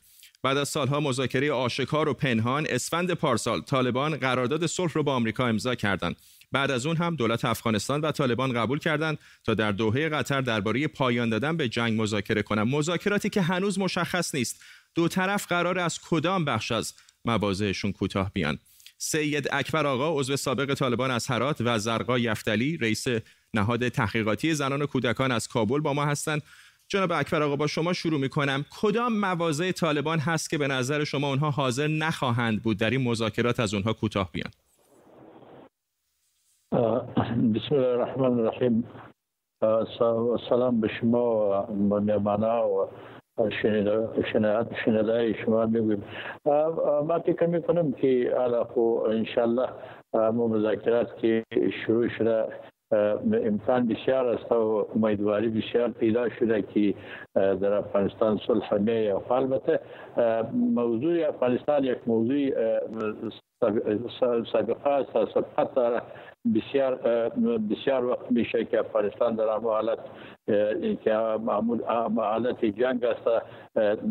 بعد 0.43 0.57
از 0.57 0.69
سالها 0.69 0.99
مذاکره 0.99 1.51
آشکار 1.51 2.09
و 2.09 2.13
پنهان 2.13 2.67
اسفند 2.69 3.11
پارسال 3.11 3.61
طالبان 3.61 4.17
قرارداد 4.17 4.65
صلح 4.65 4.91
رو 4.93 5.03
با 5.03 5.15
آمریکا 5.15 5.47
امضا 5.47 5.75
کردند 5.75 6.15
بعد 6.51 6.71
از 6.71 6.85
اون 6.85 6.97
هم 6.97 7.15
دولت 7.15 7.45
افغانستان 7.45 8.01
و 8.01 8.11
طالبان 8.11 8.53
قبول 8.53 8.79
کردند 8.79 9.17
تا 9.43 9.53
در 9.53 9.71
دوحه 9.71 10.09
قطر 10.09 10.41
درباره 10.41 10.87
پایان 10.87 11.29
دادن 11.29 11.57
به 11.57 11.69
جنگ 11.69 12.01
مذاکره 12.01 12.41
کنند 12.41 12.67
مذاکراتی 12.67 13.29
که 13.29 13.41
هنوز 13.41 13.79
مشخص 13.79 14.35
نیست. 14.35 14.61
دو 14.95 15.07
طرف 15.07 15.47
قرار 15.47 15.79
از 15.79 15.99
کدام 15.99 16.45
بخش 16.45 16.71
از 16.71 16.93
مواضعشون 17.25 17.91
کوتاه 17.91 18.31
بیان. 18.33 18.59
سید 18.97 19.47
اکبر 19.51 19.87
آقا 19.87 20.19
عضو 20.19 20.35
سابق 20.35 20.73
طالبان 20.73 21.11
از 21.11 21.27
هرات 21.27 21.61
و 21.61 21.79
زرقا 21.79 22.19
یفتلی 22.19 22.77
رئیس 22.77 23.05
نهاد 23.53 23.87
تحقیقاتی 23.87 24.53
زنان 24.53 24.81
و 24.81 24.85
کودکان 24.85 25.31
از 25.31 25.47
کابل 25.47 25.79
با 25.79 25.93
ما 25.93 26.05
هستند. 26.05 26.41
جناب 26.87 27.11
اکبر 27.11 27.43
آقا 27.43 27.55
با 27.55 27.67
شما 27.67 27.93
شروع 27.93 28.19
می 28.19 28.29
کنم 28.29 28.65
کدام 28.81 29.19
مواضع 29.19 29.71
طالبان 29.71 30.19
هست 30.19 30.49
که 30.49 30.57
به 30.57 30.67
نظر 30.67 31.03
شما 31.03 31.29
اونها 31.29 31.51
حاضر 31.51 31.87
نخواهند 31.87 32.63
بود؟ 32.63 32.77
در 32.77 32.89
این 32.89 33.01
مذاکرات 33.01 33.59
از 33.59 33.73
اونها 33.73 33.93
کوتاه 33.93 34.31
بیان. 34.31 34.51
بسم 37.53 37.75
الله 37.75 37.87
الرحمن 37.87 38.39
الرحیم. 38.39 38.83
سلام 40.49 40.81
به 40.81 40.89
شما 41.01 41.49
و 41.49 42.87
و 43.37 43.49
شنیده 43.49 45.33
شما 45.45 45.65
میگویم 45.65 46.03
ما 47.07 47.19
فکر 47.25 47.45
میکنم 47.45 47.91
که 47.91 48.33
حالا 48.37 48.63
خو 48.63 48.79
انشالله 49.09 49.69
مذاکرات 50.31 51.17
که 51.17 51.43
شروع 51.85 52.07
شده 52.09 52.47
امکان 53.33 53.87
بسیار 53.87 54.27
است 54.27 54.51
و 54.51 54.87
امیدواری 54.95 55.49
بسیار 55.49 55.89
پیدا 55.89 56.29
شده 56.29 56.61
که 56.61 56.93
در 57.35 57.73
افغانستان 57.73 58.39
صلح 58.47 58.73
می 58.73 59.07
و 59.07 59.33
البته 59.33 59.79
موضوع 60.53 61.27
افغانستان 61.27 61.83
یک 61.83 61.97
موضوع 62.07 62.51
سابقه 64.51 64.89
است 64.89 65.33
سبقت 65.33 65.73
داره 65.75 66.01
بسیار 66.55 66.95
بسیار 67.71 68.05
وقت 68.05 68.31
میشه 68.31 68.65
که 68.65 68.79
افغانستان 68.79 69.35
در 69.35 69.49
حالت 69.49 69.99
که 71.03 71.13
حالت 72.17 72.65
جنگ 72.65 73.05
است 73.05 73.45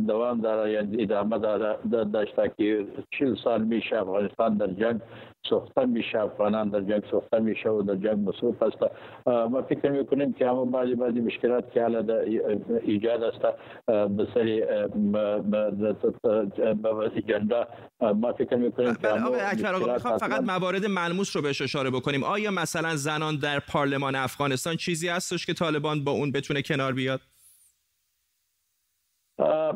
دوام 0.07 0.41
داره 0.41 0.73
یعنی 0.73 1.03
ادامه 1.03 1.38
داره 1.38 1.76
داشته 2.12 2.53
که 2.57 2.87
40 3.19 3.35
سال 3.45 3.62
میشه 3.62 3.97
افغانستان 3.97 4.57
در 4.57 4.67
جنگ 4.67 5.00
سوخته 5.49 5.87
میشه 5.87 6.21
افغانان 6.21 6.69
در 6.69 6.81
جنگ 6.81 7.03
سوخته 7.11 7.38
میشه 7.38 7.71
و 7.71 7.83
در 7.83 7.95
جنگ 7.95 8.29
مصروف 8.29 8.62
است 8.62 8.76
ما 9.26 9.62
فکر 9.62 9.91
می‌کنیم 9.91 10.33
که 10.33 10.49
همون 10.49 10.71
بعضی 10.71 10.95
بعضی 10.95 11.21
مشکلات 11.21 11.71
که 11.71 11.83
حالا 11.83 12.21
ایجاد 12.83 13.23
است 13.23 13.41
به 13.87 14.26
سری 14.35 14.62
اجندا 17.17 17.67
ما 18.00 18.33
فکر 18.33 18.57
می‌کنیم 18.57 18.95
که 18.95 19.09
بله 19.37 19.99
فقط 19.99 20.43
موارد 20.43 20.87
ملموس 20.87 21.37
رو 21.37 21.43
بهش 21.43 21.62
اشاره 21.62 21.90
بکنیم. 21.90 22.25
آیا 22.25 22.50
مثلا 22.50 22.97
زنان 22.97 23.37
در 23.37 23.59
پارلمان 23.59 24.14
افغانستان 24.14 24.76
چیزی 24.76 25.09
هستش 25.09 25.47
که 25.47 25.55
طالبان 25.55 26.05
با 26.05 26.12
اون 26.12 26.33
بتونه 26.33 26.62
کنار 26.62 26.93
بیاد؟ 26.93 27.21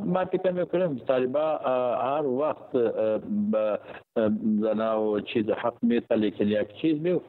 ما 0.07 0.25
فکر 0.25 0.51
می‌کنم 0.51 0.99
طالبا 0.99 1.59
هر 1.97 2.27
وقت 2.27 2.73
زنا 4.61 5.03
و 5.03 5.21
چیز 5.21 5.45
حق 5.51 5.75
میته 5.83 6.15
لیکن 6.15 6.49
یک 6.49 6.69
چیز 6.81 7.01
می 7.01 7.21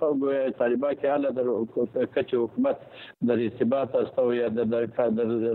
طالبا 0.60 0.94
که 0.94 1.12
حالا 1.12 1.32
در 1.32 2.06
کچ 2.06 2.34
حکومت 2.34 2.78
در 3.28 3.34
ارتباط 3.34 3.96
است 3.96 4.20
و 4.20 4.34
یا 4.34 4.50
در 4.50 4.64
در, 4.64 4.86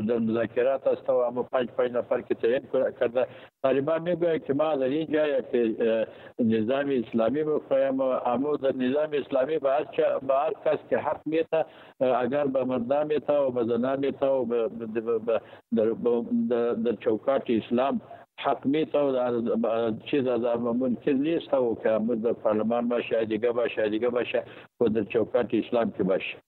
در 0.01 0.19
مذاکرات 0.19 0.87
است 0.87 1.11
و 1.11 1.13
اما 1.13 1.43
پنج 1.43 1.69
پنج 1.69 1.93
نفر 1.93 2.21
که 2.21 2.35
تعیین 2.35 2.63
کرده 3.01 3.27
طالبان 3.67 4.03
می‌گوید 4.03 4.45
که 4.45 4.55
ما 4.55 4.77
در 4.77 4.85
این 4.85 5.07
جای 5.07 5.43
که 5.53 6.07
نظام 6.39 6.91
اسلامی 6.91 7.45
بخوایم 7.45 8.01
اما 8.01 8.57
در 8.57 8.77
نظام 8.77 9.09
اسلامی 9.13 9.59
به 9.59 9.71
هر 9.71 10.53
کس 10.65 10.79
که 10.91 10.99
حق 10.99 11.21
میته 11.25 11.65
اگر 12.01 12.47
به 12.47 12.65
مردان 12.65 13.07
میته 13.07 13.33
و 13.33 13.51
به 13.51 13.65
زنان 13.65 13.99
میته 13.99 14.27
و 14.27 14.69
در 16.85 16.93
چوکات 17.01 17.43
اسلام 17.49 18.01
حق 18.39 18.67
میته 18.67 18.99
و 18.99 19.93
چیز 20.11 20.27
از 20.27 20.41
ممکن 20.41 21.13
نیست 21.13 21.55
و 21.55 21.75
که 21.83 22.01
در 22.23 22.33
پارلمان 22.33 22.89
باشه 22.89 23.25
دیگه 23.25 23.53
باشه 23.53 23.89
دیگه 23.89 24.09
باشه 24.09 24.45
و 24.81 24.89
در 24.89 25.05
چوکات 25.05 25.55
اسلام 25.55 25.91
که 25.91 26.03
باشه. 26.03 26.46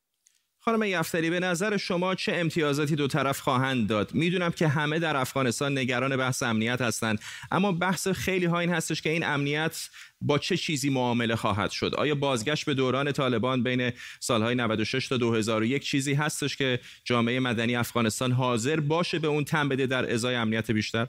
خانم 0.68 0.82
یفتری 0.82 1.30
به 1.30 1.40
نظر 1.40 1.76
شما 1.76 2.14
چه 2.14 2.32
امتیازاتی 2.34 2.96
دو 2.96 3.06
طرف 3.06 3.40
خواهند 3.40 3.88
داد؟ 3.88 4.14
می‌دونم 4.14 4.50
که 4.50 4.68
همه 4.68 4.98
در 4.98 5.16
افغانستان 5.16 5.78
نگران 5.78 6.16
بحث 6.16 6.42
امنیت 6.42 6.80
هستند 6.80 7.20
اما 7.50 7.72
بحث 7.72 8.08
خیلی 8.08 8.46
ها 8.46 8.58
این 8.58 8.70
هستش 8.70 9.02
که 9.02 9.10
این 9.10 9.24
امنیت 9.24 9.88
با 10.20 10.38
چه 10.38 10.56
چیزی 10.56 10.90
معامله 10.90 11.36
خواهد 11.36 11.70
شد؟ 11.70 11.94
آیا 11.94 12.14
بازگشت 12.14 12.66
به 12.66 12.74
دوران 12.74 13.12
طالبان 13.12 13.62
بین 13.62 13.92
سالهای 14.20 14.54
96 14.54 15.08
تا 15.08 15.16
2001 15.16 15.82
چیزی 15.82 16.14
هستش 16.14 16.56
که 16.56 16.80
جامعه 17.04 17.40
مدنی 17.40 17.76
افغانستان 17.76 18.32
حاضر 18.32 18.80
باشه 18.80 19.18
به 19.18 19.28
اون 19.28 19.44
تن 19.44 19.68
بده 19.68 19.86
در 19.86 20.12
ازای 20.12 20.34
امنیت 20.34 20.70
بیشتر؟ 20.70 21.06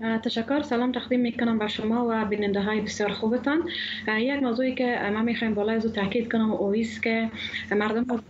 تشکر 0.00 0.62
سلام 0.62 0.92
تقدیم 0.92 1.20
می‌کنم 1.20 1.58
به 1.58 1.68
شما 1.68 2.06
و 2.10 2.24
بیننده 2.24 2.62
های 2.62 2.80
بسیار 2.80 3.12
خوبتان. 3.12 3.70
یک 4.08 4.42
موضوعی 4.42 4.74
که 4.74 5.10
ما 5.12 5.22
می‌خوایم 5.22 5.54
بالای 5.54 5.76
از 5.76 5.86
تاکید 5.92 6.32
کنم 6.32 6.50
و 6.50 6.54
که 7.00 7.30
مردم 7.70 8.22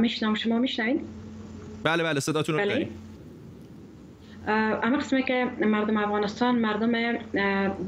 میشنم 0.00 0.34
شما 0.34 0.58
میشنید 0.58 1.00
بله 1.82 2.02
بله 2.02 2.20
صداتون 2.20 2.54
رو 2.54 2.60
بله. 2.60 2.88
اما 4.48 4.96
قسمی 4.96 5.22
که 5.22 5.46
مردم 5.60 5.96
افغانستان 5.96 6.54
مردم 6.54 7.12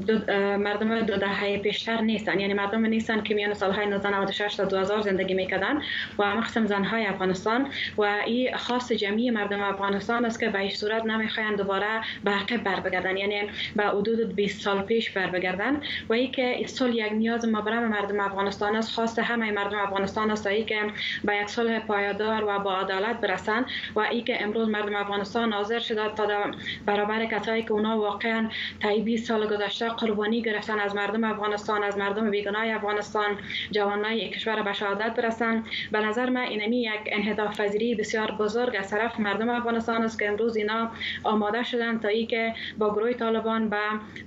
دو 0.07 0.19
مردم 0.57 1.01
دو 1.01 1.17
دهه 1.17 1.57
پیشتر 1.57 2.01
نیستن 2.01 2.39
یعنی 2.39 2.53
مردم 2.53 2.85
نیستن 2.85 3.23
که 3.23 3.35
میان 3.35 3.53
سالهای 3.53 3.85
1996 3.85 4.55
تا 4.55 4.65
2000 4.65 5.01
زندگی 5.01 5.33
می‌کردن 5.33 5.81
و 6.17 6.23
اما 6.23 6.41
قسم 6.41 6.65
زنهای 6.65 7.05
افغانستان 7.05 7.67
و 7.97 8.01
این 8.25 8.55
خاص 8.55 8.91
جمعی 8.91 9.31
مردم 9.31 9.61
افغانستان 9.61 10.25
است 10.25 10.39
که 10.39 10.49
به 10.49 10.59
هیچ 10.59 10.75
صورت 10.75 11.05
نمی‌خواین 11.05 11.55
دوباره 11.55 12.01
به 12.23 12.31
عقب 12.31 12.63
بر 12.63 12.79
بگردن 12.79 13.17
یعنی 13.17 13.41
به 13.75 13.83
حدود 13.83 14.35
20 14.35 14.61
سال 14.61 14.81
پیش 14.81 15.09
بر 15.09 15.27
بگردن 15.27 15.81
و 16.09 16.13
ای 16.13 16.27
که 16.27 16.63
صلح 16.67 16.95
یک 16.95 17.11
نیاز 17.11 17.47
مبرم 17.47 17.87
مردم 17.87 18.19
افغانستان 18.19 18.75
است 18.75 18.93
خاص 18.93 19.19
همه 19.19 19.51
مردم 19.51 19.79
افغانستان 19.79 20.31
است. 20.31 20.47
ای 20.47 20.63
که 20.63 20.81
به 21.23 21.35
یک 21.35 21.49
صلح 21.49 21.79
پایدار 21.79 22.43
و 22.43 22.59
با 22.59 22.77
عدالت 22.77 23.21
برسن. 23.21 23.65
و 23.95 23.99
ای 23.99 24.21
که 24.21 24.43
امروز 24.43 24.69
مردم 24.69 24.95
افغانستان 24.95 25.53
حاضر 25.53 25.79
شده 25.79 26.09
تا 26.15 26.44
برابر 26.85 27.25
کسایی 27.25 27.63
که 27.63 27.71
اونا 27.71 27.99
واقعا 27.99 28.49
تا 28.79 28.89
20 29.05 29.27
سال 29.27 29.47
گذشته 29.47 29.89
قربانی 29.89 30.41
گرفتن 30.41 30.79
از 30.79 30.95
مردم 30.95 31.23
افغانستان 31.23 31.83
از 31.83 31.97
مردم 31.97 32.31
بیگناه 32.31 32.67
افغانستان 32.75 33.37
جوانای 33.71 34.29
کشور 34.29 34.63
به 34.63 34.73
شهادت 34.73 35.15
برسن. 35.15 35.63
به 35.91 35.99
نظر 35.99 36.29
من 36.29 36.41
اینمی 36.41 36.81
یک 36.81 37.01
انحطاط 37.05 37.57
پذیری 37.57 37.95
بسیار 37.95 38.31
بزرگ 38.31 38.75
از 38.79 38.89
طرف 38.89 39.19
مردم 39.19 39.49
افغانستان 39.49 40.01
است 40.01 40.19
که 40.19 40.27
امروز 40.27 40.55
اینا 40.55 40.91
آماده 41.23 41.63
شدن 41.63 41.99
تا 41.99 42.07
ای 42.07 42.25
که 42.25 42.53
با 42.77 42.93
گروه 42.93 43.13
طالبان 43.13 43.69
به 43.69 43.77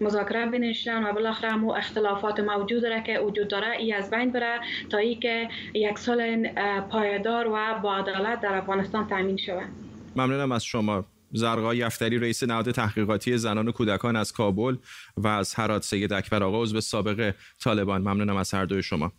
مذاکره 0.01 0.47
بنشینن 0.47 1.05
و 1.05 1.13
بالاخره 1.13 1.57
مو 1.57 1.73
اختلافات 1.73 2.41
موجود 2.41 2.87
را 2.87 3.01
که 3.01 3.19
وجود 3.19 3.49
داره 3.49 3.77
ای 3.79 3.93
از 3.93 4.11
بین 4.11 4.31
بره 4.31 4.61
تا 4.91 4.99
ای 4.99 5.15
که 5.15 5.49
یک 5.75 5.99
سال 5.99 6.49
پایدار 6.91 7.49
و 7.49 7.81
با 7.83 7.97
عدالت 7.97 8.41
در 8.41 8.55
افغانستان 8.55 9.07
تامین 9.09 9.37
شود. 9.37 9.69
ممنونم 10.17 10.53
از 10.53 10.65
شما. 10.65 11.05
زرقا 11.33 11.75
یفتری 11.75 12.19
رئیس 12.19 12.43
نهاد 12.43 12.71
تحقیقاتی 12.71 13.39
زنان 13.39 13.69
و 13.69 13.73
کودکان 13.73 14.17
از 14.17 14.33
کابل 14.33 14.77
و 15.17 15.27
از 15.27 15.55
هرات 15.55 15.85
سید 15.85 16.13
اکبر 16.13 16.43
آقا 16.43 16.63
عضو 16.63 16.81
سابق 16.81 17.35
طالبان. 17.61 18.01
ممنونم 18.01 18.37
از 18.37 18.55
هر 18.55 18.65
دوی 18.65 18.83
شما. 18.83 19.13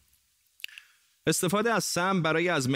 استفاده 1.27 1.73
از 1.73 1.83
سم 1.83 2.21
برای 2.21 2.49
از, 2.49 2.69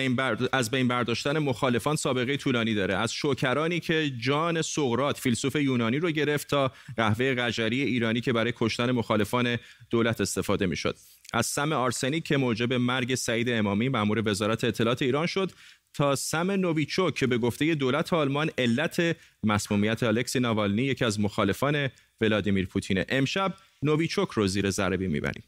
از 0.54 0.72
بین 0.72 0.88
برداشتن 0.88 1.40
مخالفان 1.40 1.96
سابقه 1.96 2.38
طولانی 2.38 2.74
داره. 2.74 2.96
از 2.96 3.14
شوکرانی 3.14 3.80
که 3.80 4.12
جان 4.22 4.62
سقرات 4.62 5.18
فیلسوف 5.18 5.56
یونانی 5.56 6.00
رو 6.00 6.12
گرفت 6.12 6.50
تا 6.50 6.72
قهوه 6.98 7.34
قجری 7.34 7.82
ایرانی 7.82 8.22
که 8.22 8.34
برای 8.34 8.54
کشتن 8.58 8.92
مخالفان 8.92 9.58
دولت 9.90 10.22
استفاده 10.22 10.66
می‌شد. 10.66 10.98
از 11.34 11.46
سم 11.46 11.74
آرسنیک 11.74 12.24
که 12.24 12.38
موجب 12.38 12.74
مرگ 12.74 13.16
سعید 13.16 13.50
امامی 13.50 13.90
مأمور 13.90 14.30
وزارت 14.30 14.64
اطلاعات 14.64 15.02
ایران 15.02 15.26
شد 15.26 15.52
تا 15.94 16.16
سم 16.16 16.52
نوویچوک 16.52 17.16
که 17.16 17.28
به 17.28 17.38
گفته 17.38 17.76
دولت 17.76 18.14
آلمان 18.14 18.50
علت 18.58 19.18
مسمومیت 19.44 20.04
الکسی 20.04 20.40
ناوالنی 20.40 20.84
یکی 20.84 21.06
از 21.06 21.20
مخالفان 21.20 21.90
ولادیمیر 22.22 22.66
پوتین. 22.66 23.04
امشب 23.10 23.54
نوویچوک 23.82 24.30
رو 24.32 24.48
زیر 24.48 24.70
ضربی 24.70 25.08
می‌بریم. 25.08 25.44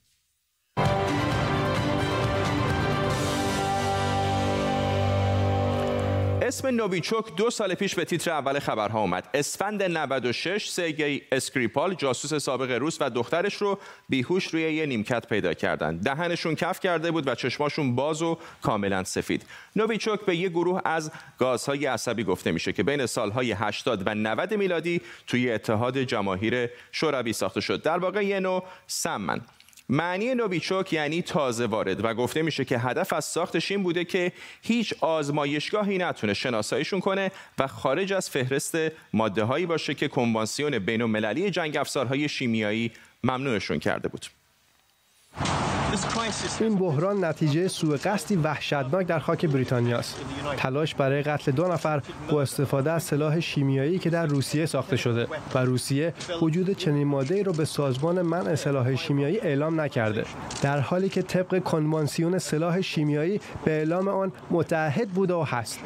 اسم 6.45 6.67
نوویچوک 6.67 7.35
دو 7.35 7.49
سال 7.49 7.75
پیش 7.75 7.95
به 7.95 8.05
تیتر 8.05 8.31
اول 8.31 8.59
خبرها 8.59 8.99
اومد. 8.99 9.29
اسفند 9.33 9.83
96 9.83 10.69
سرگئی 10.69 11.21
اسکریپال 11.31 11.93
جاسوس 11.93 12.33
سابق 12.33 12.71
روس 12.71 12.97
و 13.01 13.09
دخترش 13.09 13.55
رو 13.55 13.79
بیهوش 14.09 14.47
روی 14.47 14.73
یه 14.73 14.85
نیمکت 14.85 15.27
پیدا 15.27 15.53
کردن. 15.53 15.97
دهنشون 15.97 16.55
کف 16.55 16.79
کرده 16.79 17.11
بود 17.11 17.27
و 17.27 17.35
چشماشون 17.35 17.95
باز 17.95 18.21
و 18.21 18.37
کاملا 18.61 19.03
سفید. 19.03 19.45
نوویچوک 19.75 20.21
به 20.21 20.35
یه 20.35 20.49
گروه 20.49 20.81
از 20.85 21.11
گازهای 21.39 21.85
عصبی 21.85 22.23
گفته 22.23 22.51
میشه 22.51 22.73
که 22.73 22.83
بین 22.83 23.05
سالهای 23.05 23.51
80 23.51 24.07
و 24.07 24.15
90 24.15 24.53
میلادی 24.53 25.01
توی 25.27 25.51
اتحاد 25.51 25.97
جماهیر 25.97 26.69
شوروی 26.91 27.33
ساخته 27.33 27.61
شد. 27.61 27.81
در 27.81 27.97
واقع 27.97 28.25
یه 28.25 28.39
نوع 28.39 28.63
سمه 28.87 29.41
معنی 29.89 30.35
نوویچوک 30.35 30.93
یعنی 30.93 31.21
تازه 31.21 31.65
وارد 31.65 32.05
و 32.05 32.13
گفته 32.13 32.41
میشه 32.41 32.65
که 32.65 32.77
هدف 32.77 33.13
از 33.13 33.25
ساختش 33.25 33.71
این 33.71 33.83
بوده 33.83 34.05
که 34.05 34.31
هیچ 34.61 34.93
آزمایشگاهی 35.01 35.97
نتونه 35.97 36.33
شناساییشون 36.33 36.99
کنه 36.99 37.31
و 37.57 37.67
خارج 37.67 38.13
از 38.13 38.29
فهرست 38.29 38.77
ماده 39.13 39.43
هایی 39.43 39.65
باشه 39.65 39.93
که 39.93 40.07
کنوانسیون 40.07 40.79
بین 40.79 41.01
المللی 41.01 41.51
جنگ 41.51 41.77
افزارهای 41.77 42.29
شیمیایی 42.29 42.91
ممنوعشون 43.23 43.79
کرده 43.79 44.07
بود. 44.07 44.25
این 46.59 46.75
بحران 46.75 47.25
نتیجه 47.25 47.67
سوء 47.67 47.97
قصدی 47.97 48.35
وحشتناک 48.35 49.07
در 49.07 49.19
خاک 49.19 49.45
بریتانیا 49.45 49.97
است. 49.97 50.19
تلاش 50.57 50.95
برای 50.95 51.21
قتل 51.21 51.51
دو 51.51 51.67
نفر 51.67 52.01
با 52.29 52.41
استفاده 52.41 52.91
از 52.91 53.03
سلاح 53.03 53.39
شیمیایی 53.39 53.99
که 53.99 54.09
در 54.09 54.25
روسیه 54.25 54.65
ساخته 54.65 54.97
شده 54.97 55.27
و 55.53 55.59
روسیه 55.59 56.13
وجود 56.41 56.71
چنین 56.71 57.07
ماده 57.07 57.43
را 57.43 57.51
به 57.51 57.65
سازمان 57.65 58.21
منع 58.21 58.55
سلاح 58.55 58.95
شیمیایی 58.95 59.39
اعلام 59.39 59.81
نکرده 59.81 60.25
در 60.61 60.79
حالی 60.79 61.09
که 61.09 61.21
طبق 61.21 61.63
کنوانسیون 61.63 62.39
سلاح 62.39 62.81
شیمیایی 62.81 63.41
به 63.65 63.71
اعلام 63.71 64.07
آن 64.07 64.31
متعهد 64.51 65.09
بوده 65.09 65.33
و 65.33 65.43
هست 65.43 65.79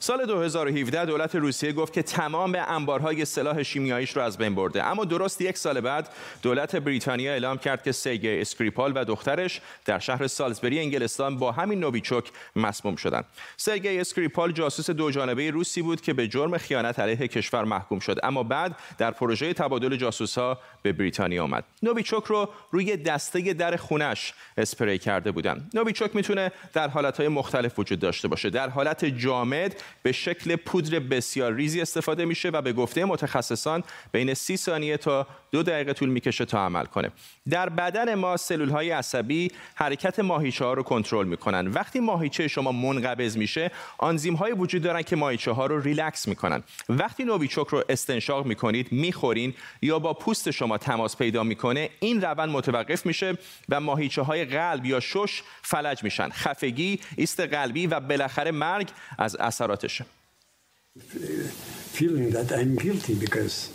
سال 0.00 0.26
2017 0.26 1.04
دولت 1.04 1.34
روسیه 1.34 1.72
گفت 1.72 1.92
که 1.92 2.02
تمام 2.02 2.56
انبارهای 2.68 3.24
سلاح 3.24 3.62
شیمیاییش 3.62 4.16
رو 4.16 4.22
از 4.22 4.38
بین 4.38 4.54
برده. 4.54 4.84
اما 4.84 5.04
درست 5.04 5.40
یک 5.40 5.58
سال 5.58 5.80
بعد 5.80 6.08
دولت 6.42 6.76
بریتانیا 6.76 7.32
اعلام 7.32 7.58
کرد 7.58 7.82
که 7.82 7.92
سرگئی 7.92 8.38
اسکریپال 8.40 8.92
و 8.94 9.04
دخترش 9.04 9.60
در 9.84 9.98
شهر 9.98 10.26
سالزبری 10.26 10.78
انگلستان 10.78 11.38
با 11.38 11.52
همین 11.52 11.80
نوویچوک 11.80 12.30
مسموم 12.56 12.96
شدند 12.96 13.24
سرگئی 13.56 14.00
اسکریپال 14.00 14.52
جاسوس 14.52 14.90
دو 14.90 15.10
جانبه 15.10 15.50
روسی 15.50 15.82
بود 15.82 16.00
که 16.00 16.12
به 16.12 16.28
جرم 16.28 16.58
خیانت 16.58 16.98
علیه 16.98 17.28
کشور 17.28 17.64
محکوم 17.64 17.98
شد. 17.98 18.18
اما 18.22 18.42
بعد 18.42 18.76
در 18.98 19.10
پروژه 19.10 19.52
تبادل 19.54 19.96
جاسوسها 19.96 20.58
به 20.82 20.92
بریتانیا 20.92 21.44
آمد. 21.44 21.64
نوویچوک 21.82 22.24
رو 22.24 22.48
روی 22.70 22.96
دسته 22.96 23.52
در 23.52 23.76
خونش 23.76 24.34
اسپری 24.56 24.98
کرده 24.98 25.30
بودند 25.30 25.70
نوویچوک 25.74 26.16
می‌تونه 26.16 26.52
در 26.72 26.88
حالتهای 26.88 27.28
مختلف 27.28 27.78
وجود 27.78 28.00
داشته 28.00 28.28
باشه. 28.28 28.50
در 28.50 28.68
حالت 28.68 29.04
جامد 29.04 29.82
به 30.02 30.12
شکل 30.12 30.56
پودر 30.56 30.98
بسیار 30.98 31.54
ریزی 31.54 31.80
استفاده 31.80 32.24
میشه 32.24 32.48
و 32.48 32.62
به 32.62 32.72
گفته 32.72 33.04
متخصصان 33.04 33.84
بین 34.12 34.34
سی 34.34 34.56
ثانیه 34.56 34.96
تا 34.96 35.26
دو 35.50 35.62
دقیقه 35.62 35.92
طول 35.92 36.08
می‌کشه 36.08 36.44
تا 36.44 36.64
عمل 36.64 36.84
کنه. 36.84 37.10
در 37.50 37.68
بدن 37.68 38.14
ما 38.14 38.36
سلول 38.36 38.68
های 38.68 38.90
عصبی 38.90 39.50
حرکت 39.74 40.18
ماهیچه 40.18 40.64
ها 40.64 40.72
رو 40.72 40.82
کنترل 40.82 41.26
می‌کنن. 41.26 41.66
وقتی 41.66 42.00
ماهیچه 42.00 42.48
شما 42.48 42.72
منقبض 42.72 43.36
میشه 43.36 43.70
آنزیم 43.98 44.34
های 44.34 44.52
وجود 44.52 44.82
دارن 44.82 45.02
که 45.02 45.16
ماهیچه 45.16 45.52
ها 45.52 45.66
رو 45.66 45.80
ریلکس 45.80 46.28
می‌کنن. 46.28 46.62
وقتی 46.88 47.24
نوویچوک 47.24 47.68
رو 47.68 47.84
استنشاق 47.88 48.46
می‌کنید 48.46 48.92
می‌خورین 48.92 49.54
یا 49.82 49.98
با 49.98 50.14
پوست 50.14 50.50
شما 50.50 50.78
تماس 50.78 51.16
پیدا 51.16 51.42
می‌کنه 51.42 51.90
این 52.00 52.20
روند 52.20 52.48
متوقف 52.48 53.06
میشه 53.06 53.38
و 53.68 53.80
ماهیچه 53.80 54.22
های 54.22 54.44
قلب 54.44 54.86
یا 54.86 55.00
شش 55.00 55.42
فلج 55.62 56.04
میشن. 56.04 56.28
خفگی 56.28 57.00
ایست 57.16 57.40
قلبی 57.40 57.86
و 57.86 58.00
بالاخره 58.00 58.50
مرگ 58.50 58.88
از 59.18 59.36
اثراتشه 59.84 60.04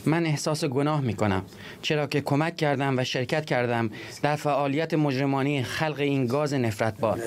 من 0.06 0.26
احساس 0.26 0.66
گناه 0.66 1.02
می 1.02 1.14
کنم 1.14 1.46
چرا 1.82 2.08
که 2.08 2.22
کمک 2.22 2.58
کردم 2.58 2.98
و 2.98 3.04
شرکت 3.04 3.46
کردم 3.46 3.90
در 4.22 4.36
فعالیت 4.36 4.94
مجرمانی 4.94 5.64
خلق 5.64 6.00
این 6.00 6.28
گاز 6.28 6.54
نفرت 6.54 7.00
بار 7.00 7.20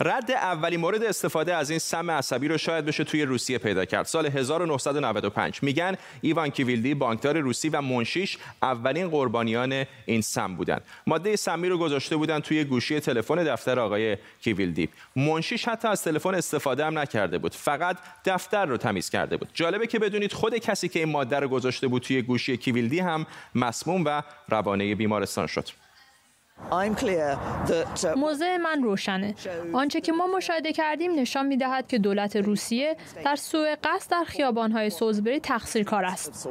رد 0.00 0.30
اولی 0.30 0.76
مورد 0.76 1.02
استفاده 1.02 1.54
از 1.54 1.70
این 1.70 1.78
سم 1.78 2.10
عصبی 2.10 2.48
رو 2.48 2.58
شاید 2.58 2.84
بشه 2.84 3.04
توی 3.04 3.22
روسیه 3.22 3.58
پیدا 3.58 3.84
کرد. 3.84 4.06
سال 4.06 4.26
1995 4.26 5.58
میگن 5.62 5.96
ایوان 6.20 6.48
کیویلدی 6.48 6.94
بانکدار 6.94 7.38
روسی 7.38 7.68
و 7.68 7.80
منشیش 7.80 8.38
اولین 8.62 9.08
قربانیان 9.08 9.84
این 10.06 10.20
سم 10.20 10.54
بودن. 10.56 10.80
ماده 11.06 11.36
سمی 11.36 11.68
رو 11.68 11.78
گذاشته 11.78 12.16
بودن 12.16 12.40
توی 12.40 12.64
گوشی 12.64 13.00
تلفن 13.00 13.44
دفتر 13.44 13.78
آقای 13.78 14.16
کیویلدی. 14.40 14.88
منشیش 15.16 15.68
حتی 15.68 15.88
از 15.88 16.04
تلفن 16.04 16.34
استفاده 16.34 16.84
هم 16.84 16.98
نکرده 16.98 17.38
بود. 17.38 17.54
فقط 17.54 17.96
دفتر 18.24 18.66
رو 18.66 18.76
تمیز 18.76 19.10
کرده 19.10 19.36
بود. 19.36 19.48
جالبه 19.54 19.86
که 19.86 19.98
بدونید 19.98 20.32
خود 20.32 20.56
کسی 20.56 20.88
که 20.88 20.98
این 20.98 21.08
ماده 21.08 21.40
رو 21.40 21.48
گذاشته 21.48 21.88
بود 21.88 22.02
توی 22.02 22.22
گوشی 22.22 22.56
کیویلدی 22.56 23.00
هم 23.00 23.26
مسموم 23.54 24.02
و 24.04 24.22
روانه 24.48 24.94
بیمارستان 24.94 25.46
شد. 25.46 25.68
موضع 28.16 28.56
من 28.56 28.82
روشنه. 28.82 29.34
آنچه 29.72 30.00
که 30.00 30.12
ما 30.12 30.26
مشاهده 30.36 30.72
کردیم 30.72 31.14
نشان 31.14 31.46
می 31.46 31.56
دهد 31.56 31.86
که 31.86 31.98
دولت 31.98 32.36
روسیه 32.36 32.96
در 33.24 33.36
سوء 33.36 33.76
قصد 33.84 34.10
در 34.10 34.24
خیابانهای 34.24 34.90
سوزبری 34.90 35.40
تقصیر 35.40 35.84
کار 35.84 36.04
است. 36.04 36.48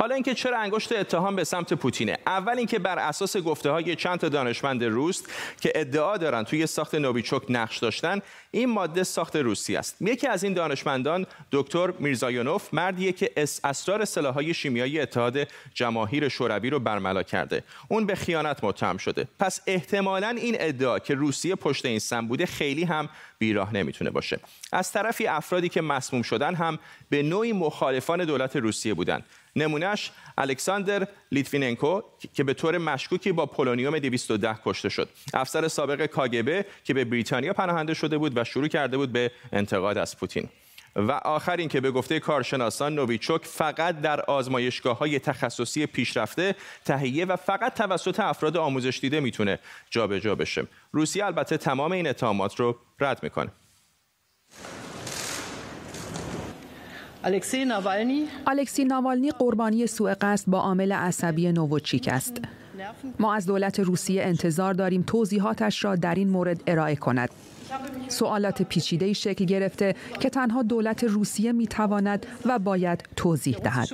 حالا 0.00 0.14
اینکه 0.14 0.34
چرا 0.34 0.58
انگشت 0.58 0.92
اتهام 0.92 1.36
به 1.36 1.44
سمت 1.44 1.74
پوتینه؟ 1.74 2.18
اول 2.26 2.58
اینکه 2.58 2.78
بر 2.78 2.98
اساس 2.98 3.36
گفته 3.36 3.70
های 3.70 3.96
چند 3.96 4.18
تا 4.18 4.28
دانشمند 4.28 4.84
روس 4.84 5.22
که 5.60 5.72
ادعا 5.74 6.16
دارن 6.16 6.42
توی 6.44 6.66
ساخت 6.66 6.94
نوویچوک 6.94 7.42
نقش 7.48 7.78
داشتن 7.78 8.20
این 8.50 8.70
ماده 8.70 9.02
ساخت 9.02 9.36
روسی 9.36 9.76
است. 9.76 9.96
یکی 10.02 10.26
از 10.26 10.44
این 10.44 10.54
دانشمندان 10.54 11.26
دکتر 11.52 11.90
میرزایونوف 11.90 12.74
مردیه 12.74 13.12
که 13.12 13.32
اسرار 13.64 14.04
سلاحهای 14.04 14.54
شیمیایی 14.54 15.00
اتحاد 15.00 15.48
جماهیر 15.74 16.28
شوروی 16.28 16.70
رو 16.70 16.78
برملا 16.78 17.22
کرده. 17.22 17.64
اون 17.88 18.06
به 18.06 18.14
خیانت 18.14 18.64
متهم 18.64 18.96
شده. 18.96 19.28
پس 19.38 19.60
احتمالا 19.66 20.28
این 20.28 20.56
ادعا 20.58 20.98
که 20.98 21.14
روسیه 21.14 21.54
پشت 21.54 21.86
این 21.86 21.98
سم 21.98 22.26
بوده 22.26 22.46
خیلی 22.46 22.84
هم 22.84 23.08
بیراه 23.38 23.74
نمی‌تونه 23.74 24.10
باشه. 24.10 24.40
از 24.72 24.92
طرفی 24.92 25.26
افرادی 25.26 25.68
که 25.68 25.80
مسموم 25.80 26.22
شدن 26.22 26.54
هم 26.54 26.78
به 27.10 27.22
نوعی 27.22 27.52
مخالفان 27.52 28.24
دولت 28.24 28.56
روسیه 28.56 28.94
بودند 28.94 29.24
نمونهش 29.56 30.10
الکساندر 30.38 31.06
لیتویننکو 31.32 32.02
که 32.34 32.44
به 32.44 32.54
طور 32.54 32.78
مشکوکی 32.78 33.32
با 33.32 33.46
پولونیوم 33.46 33.98
210 33.98 34.58
کشته 34.64 34.88
شد. 34.88 35.08
افسر 35.34 35.68
سابق 35.68 36.06
کاگبه 36.06 36.64
که 36.84 36.94
به 36.94 37.04
بریتانیا 37.04 37.52
پناهنده 37.52 37.94
شده 37.94 38.18
بود 38.18 38.38
و 38.38 38.44
شروع 38.44 38.68
کرده 38.68 38.96
بود 38.96 39.12
به 39.12 39.30
انتقاد 39.52 39.98
از 39.98 40.16
پوتین. 40.16 40.48
و 40.96 41.12
آخر 41.12 41.66
که 41.66 41.80
به 41.80 41.90
گفته 41.90 42.20
کارشناسان 42.20 42.94
نویچوک 42.94 43.44
فقط 43.44 44.00
در 44.00 44.20
آزمایشگاه 44.20 44.98
های 44.98 45.18
تخصصی 45.18 45.86
پیشرفته 45.86 46.54
تهیه 46.84 47.24
و 47.24 47.36
فقط 47.36 47.74
توسط 47.74 48.20
افراد 48.20 48.56
آموزش 48.56 48.98
دیده 48.98 49.20
می‌تونه 49.20 49.58
جابجا 49.90 50.34
بشه. 50.34 50.66
روسیه 50.92 51.24
البته 51.24 51.56
تمام 51.56 51.92
این 51.92 52.06
اتهامات 52.08 52.60
رو 52.60 52.76
رد 53.00 53.22
می‌کنه. 53.22 53.50
الکسی 57.24 58.84
ناوالنی 58.84 59.30
قربانی 59.30 59.86
سوء 59.86 60.14
قصد 60.20 60.44
با 60.46 60.60
عامل 60.60 60.92
عصبی 60.92 61.52
نوویچوک 61.52 62.08
است. 62.08 62.36
ما 63.18 63.34
از 63.34 63.46
دولت 63.46 63.80
روسیه 63.80 64.22
انتظار 64.22 64.74
داریم 64.74 65.04
توضیحاتش 65.06 65.84
را 65.84 65.96
در 65.96 66.14
این 66.14 66.28
مورد 66.28 66.62
ارائه 66.66 66.96
کند. 66.96 67.30
سوالات 68.08 68.62
پیچیده 68.62 69.12
شکل 69.12 69.44
گرفته 69.44 69.94
که 70.20 70.30
تنها 70.30 70.62
دولت 70.62 71.04
روسیه 71.04 71.52
می 71.52 71.66
تواند 71.66 72.26
و 72.44 72.58
باید 72.58 73.08
توضیح 73.16 73.58
دهد. 73.58 73.88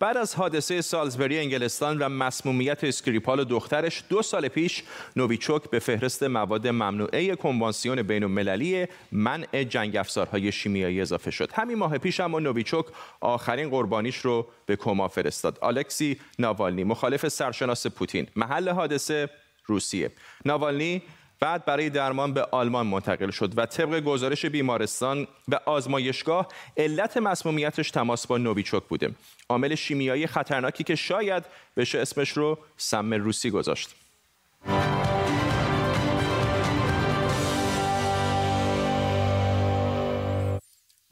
بعد 0.00 0.16
از 0.16 0.34
حادثه 0.34 0.80
سالزبری 0.80 1.38
انگلستان 1.38 1.98
و 1.98 2.08
مسمومیت 2.08 2.84
اسکریپال 2.84 3.40
و 3.40 3.44
دخترش 3.44 4.04
دو 4.08 4.22
سال 4.22 4.48
پیش 4.48 4.82
نویچوک 5.16 5.70
به 5.70 5.78
فهرست 5.78 6.22
مواد 6.22 6.66
ممنوعه 6.66 7.36
کنوانسیون 7.36 8.02
بین 8.02 8.24
المللی 8.24 8.86
منع 9.12 9.64
جنگ 9.64 9.96
افزارهای 9.96 10.52
شیمیایی 10.52 11.00
اضافه 11.00 11.30
شد. 11.30 11.50
همین 11.52 11.78
ماه 11.78 11.98
پیش 11.98 12.20
اما 12.20 12.38
نویچوک 12.38 12.86
آخرین 13.20 13.70
قربانیش 13.70 14.16
رو 14.16 14.46
به 14.66 14.76
کما 14.76 15.08
فرستاد. 15.08 15.58
الکسی 15.62 16.20
ناوالنی 16.38 16.84
مخالف 16.84 17.28
سرشناس 17.28 17.86
پوتین 17.86 18.26
محل 18.36 18.68
حادثه 18.68 19.28
روسیه. 19.66 20.10
ناوالنی 20.44 21.02
بعد 21.40 21.64
برای 21.64 21.90
درمان 21.90 22.32
به 22.32 22.42
آلمان 22.50 22.86
منتقل 22.86 23.30
شد 23.30 23.58
و 23.58 23.66
طبق 23.66 24.00
گزارش 24.00 24.46
بیمارستان 24.46 25.26
و 25.48 25.60
آزمایشگاه 25.66 26.48
علت 26.76 27.16
مسمومیتش 27.16 27.90
تماس 27.90 28.26
با 28.26 28.38
نویچوک 28.38 28.82
بوده. 28.84 29.10
عامل 29.48 29.74
شیمیایی 29.74 30.26
خطرناکی 30.26 30.84
که 30.84 30.94
شاید 30.94 31.44
بشه 31.76 31.98
اسمش 31.98 32.30
رو 32.30 32.58
سم 32.76 33.14
روسی 33.14 33.50
گذاشت. 33.50 33.94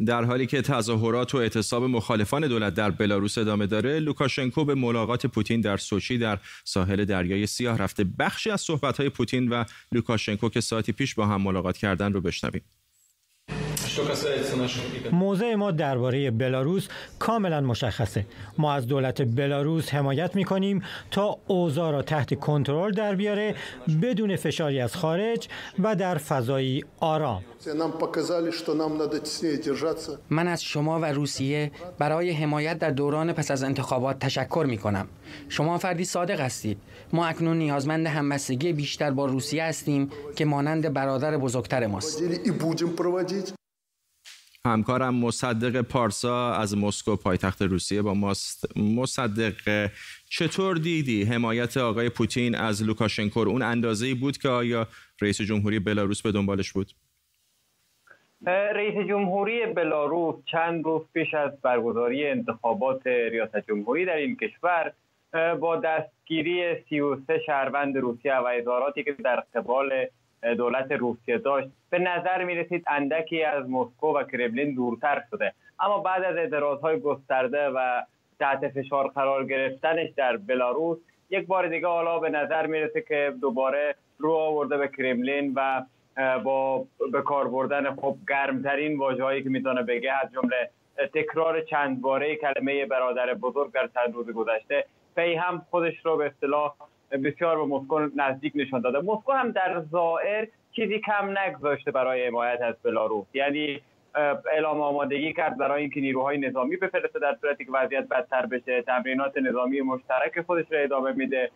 در 0.05 0.25
حالی 0.25 0.47
که 0.47 0.63
تظاهرات 0.63 1.35
و 1.35 1.39
اعتصاب 1.39 1.85
مخالفان 1.85 2.49
دولت 2.49 2.75
در 2.75 2.91
بلاروس 2.91 3.39
ادامه 3.39 3.67
داره 3.67 4.01
لوکاشنکو 4.01 4.65
به 4.65 4.75
ملاقات 4.75 5.27
پوتین 5.27 5.61
در 5.61 5.77
سوچی 5.77 6.19
در 6.19 6.39
ساحل 6.65 7.05
دریای 7.05 7.47
سیاه 7.47 7.79
رفته. 7.79 8.05
بخشی 8.05 8.51
از 8.51 8.61
صحبت‌های 8.61 9.09
پوتین 9.09 9.49
و 9.49 9.65
لوکاشنکو 9.93 10.49
که 10.49 10.61
ساعتی 10.61 10.93
پیش 10.93 11.15
با 11.15 11.27
هم 11.27 11.43
ملاقات 11.43 11.77
کردن 11.77 12.13
رو 12.13 12.21
بشنویم. 12.21 12.63
موضع 15.13 15.55
ما 15.55 15.71
درباره 15.71 16.31
بلاروس 16.31 16.89
کاملا 17.19 17.61
مشخصه. 17.61 18.27
ما 18.59 18.73
از 18.73 18.87
دولت 18.87 19.23
بلاروس 19.23 19.95
حمایت 19.95 20.37
می 20.37 20.45
کنیم 20.45 20.83
تا 21.11 21.39
اوضاع 21.47 21.93
را 21.93 22.03
تحت 22.03 22.41
کنترل 22.41 22.93
در 22.93 23.15
بیاره 23.15 23.55
بدون 24.03 24.37
فشاری 24.37 24.81
از 24.81 24.97
خارج 24.97 25.49
و 25.79 25.97
در 25.97 26.19
فضایی 26.19 26.85
آرام. 27.01 27.43
من 30.31 30.49
از 30.49 30.63
شما 30.65 31.01
و 31.01 31.05
روسیه 31.05 31.71
برای 31.99 32.31
حمایت 32.31 32.79
در 32.79 32.91
دوران 32.91 33.33
پس 33.33 33.51
از 33.51 33.63
انتخابات 33.63 34.19
تشکر 34.19 34.65
می 34.69 34.79
کنم 34.79 35.09
شما 35.49 35.79
فردی 35.79 36.05
صادق 36.05 36.41
هستید. 36.41 36.79
ما 37.13 37.27
اکنون 37.27 37.59
نیازمند 37.59 38.07
همبستگی 38.07 38.73
بیشتر 38.73 39.11
با 39.11 39.27
روسیه 39.27 39.65
هستیم 39.65 40.11
که 40.37 40.45
مانند 40.45 40.93
برادر 40.93 41.37
بزرگتر 41.37 41.87
ماست. 41.87 42.23
همکارم 44.67 45.15
مصدق 45.15 45.81
پارسا 45.81 46.53
از 46.53 46.79
مسکو 46.79 47.17
پایتخت 47.17 47.63
روسیه 47.63 48.03
با 48.03 48.15
ماست. 48.15 48.79
مصدق 48.79 49.91
چطور 50.31 50.77
دیدی 50.77 51.25
حمایت 51.25 51.77
آقای 51.77 52.09
پوتین 52.09 52.55
از 52.55 52.83
لوکاشنکو؟ 52.83 53.41
اون 53.41 53.63
اندازه 53.63 54.15
بود 54.15 54.39
که 54.39 54.49
آیا 54.49 54.87
رئیس 55.23 55.41
جمهوری 55.41 55.79
بلاروس 55.79 56.23
به 56.23 56.33
دنبالش 56.33 56.73
بود؟ 56.73 56.91
رئیس 58.47 59.09
جمهوری 59.09 59.67
بلاروس 59.67 60.45
چند 60.45 60.85
روز 60.85 61.03
پیش 61.15 61.35
از 61.35 61.61
برگزاری 61.61 62.27
انتخابات 62.27 63.07
ریاست 63.07 63.67
جمهوری 63.69 64.05
در 64.05 64.17
این 64.17 64.37
کشور 64.37 64.93
با 65.61 65.77
دستگیری 65.77 66.85
33 66.89 67.41
شهروند 67.47 67.97
روسیه 67.97 68.37
و 68.37 68.47
اظهاراتی 68.47 69.05
که 69.05 69.13
در 69.13 69.43
قبال 69.55 70.07
دولت 70.43 70.93
روسیه 70.93 71.39
داشت. 71.39 71.69
به 71.91 71.99
نظر 71.99 72.45
می 72.45 72.55
رسید 72.55 72.85
اندکی 72.87 73.43
از 73.43 73.71
مسکو 73.71 74.19
و 74.19 74.23
کرملین 74.25 74.75
دورتر 74.75 75.23
شده. 75.31 75.53
اما 75.81 75.99
بعد 75.99 76.25
از 76.25 76.37
اعتراضهای 76.37 77.01
گسترده 77.01 77.69
و 77.69 78.03
تحت 78.39 78.69
فشار 78.69 79.09
قرار 79.09 79.47
گرفتنش 79.47 80.11
در 80.17 80.37
بلاروس 80.37 80.99
یک 81.31 81.47
بار 81.47 81.69
دیگه 81.69 81.87
حالا 81.87 82.19
به 82.19 82.31
نظر 82.31 82.67
می‌رسه 82.67 83.01
که 83.01 83.35
دوباره 83.41 83.95
رو 84.19 84.33
آورده 84.33 84.77
به 84.77 84.89
کرملین 84.89 85.53
و 85.57 85.83
با 86.45 86.85
به 87.13 87.23
کار 87.23 87.49
بردن 87.49 87.95
خب 87.95 88.17
گرمترین 88.29 88.99
واژه‌هایی 88.99 89.43
که 89.43 89.49
می‌تونه 89.49 89.83
بگه 89.83 90.13
از 90.13 90.33
جمله 90.33 90.71
تکرار 91.15 91.61
چند 91.61 92.01
باره 92.01 92.37
کلمه 92.37 92.87
برادر 92.87 93.35
بزرگ 93.35 93.73
در 93.73 93.89
چند 93.95 94.15
روز 94.15 94.31
گذشته 94.31 94.85
پی 95.17 95.35
هم 95.35 95.67
خودش 95.71 96.07
رو 96.07 96.17
به 96.17 96.27
اصطلاح 96.27 96.75
بسیار 97.25 97.57
به 97.57 97.65
مسکو 97.65 98.01
نزدیک 98.17 98.53
نشان 98.55 98.81
داده. 98.81 98.99
مسکو 98.99 99.33
هم 99.33 99.51
در 99.51 99.83
ظاهر 99.91 100.47
چیزی 100.73 100.99
کم 100.99 101.39
نگذاشته 101.39 101.91
برای 101.91 102.27
حمایت 102.27 102.61
از 102.61 102.75
بلاروس. 102.83 103.27
یعنی 103.35 103.81
اعلام 104.53 104.81
آمادگی 104.81 105.33
کرد 105.33 105.59
برای 105.59 105.81
اینکه 105.81 106.01
نیروهای 106.01 106.39
نظامی 106.39 106.77
بفرسته 106.77 107.19
در 107.19 107.37
صورتی 107.41 107.65
که 107.65 107.73
وضعیت 107.73 108.09
بدتر 108.09 108.47
بشه. 108.47 108.83
تمرینات 108.83 109.39
نظامی 109.39 109.81
مشترک 109.81 110.41
خودش 110.41 110.73
را 110.73 110.79
ادامه 110.79 111.13
میده. 111.13 111.51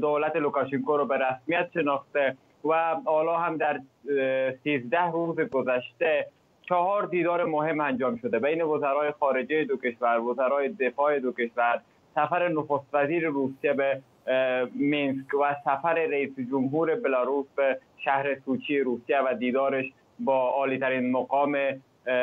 دولت 0.00 0.36
لوکاشنکو 0.36 0.96
رو 0.96 1.06
به 1.06 1.18
رسمیت 1.18 1.70
شناخته 1.74 2.36
و 2.64 2.96
حالا 3.04 3.36
هم 3.36 3.56
در 3.56 3.80
سیزده 4.64 5.10
روز 5.12 5.40
گذشته 5.40 6.26
چهار 6.62 7.06
دیدار 7.06 7.44
مهم 7.44 7.80
انجام 7.80 8.16
شده. 8.16 8.38
بین 8.38 8.62
وزرای 8.62 9.10
خارجه 9.10 9.64
دو 9.64 9.76
کشور 9.76 10.20
وزرای 10.20 10.68
دفاع 10.68 11.18
دو 11.18 11.32
کشور 11.32 11.80
سفر 12.14 12.48
نخست 12.48 12.86
وزیر 12.92 13.28
روسیه 13.28 13.72
به 13.72 14.00
مینسک 14.74 15.34
و 15.34 15.56
سفر 15.64 15.94
رئیس 15.94 16.30
جمهور 16.50 16.94
بلاروس 16.94 17.46
به 17.56 17.78
شهر 17.98 18.40
سوچی 18.44 18.78
روسیه 18.78 19.20
و 19.20 19.34
دیدارش 19.34 19.92
با 20.18 20.50
عالی 20.50 20.78
ترین 20.78 21.10
مقام 21.10 21.58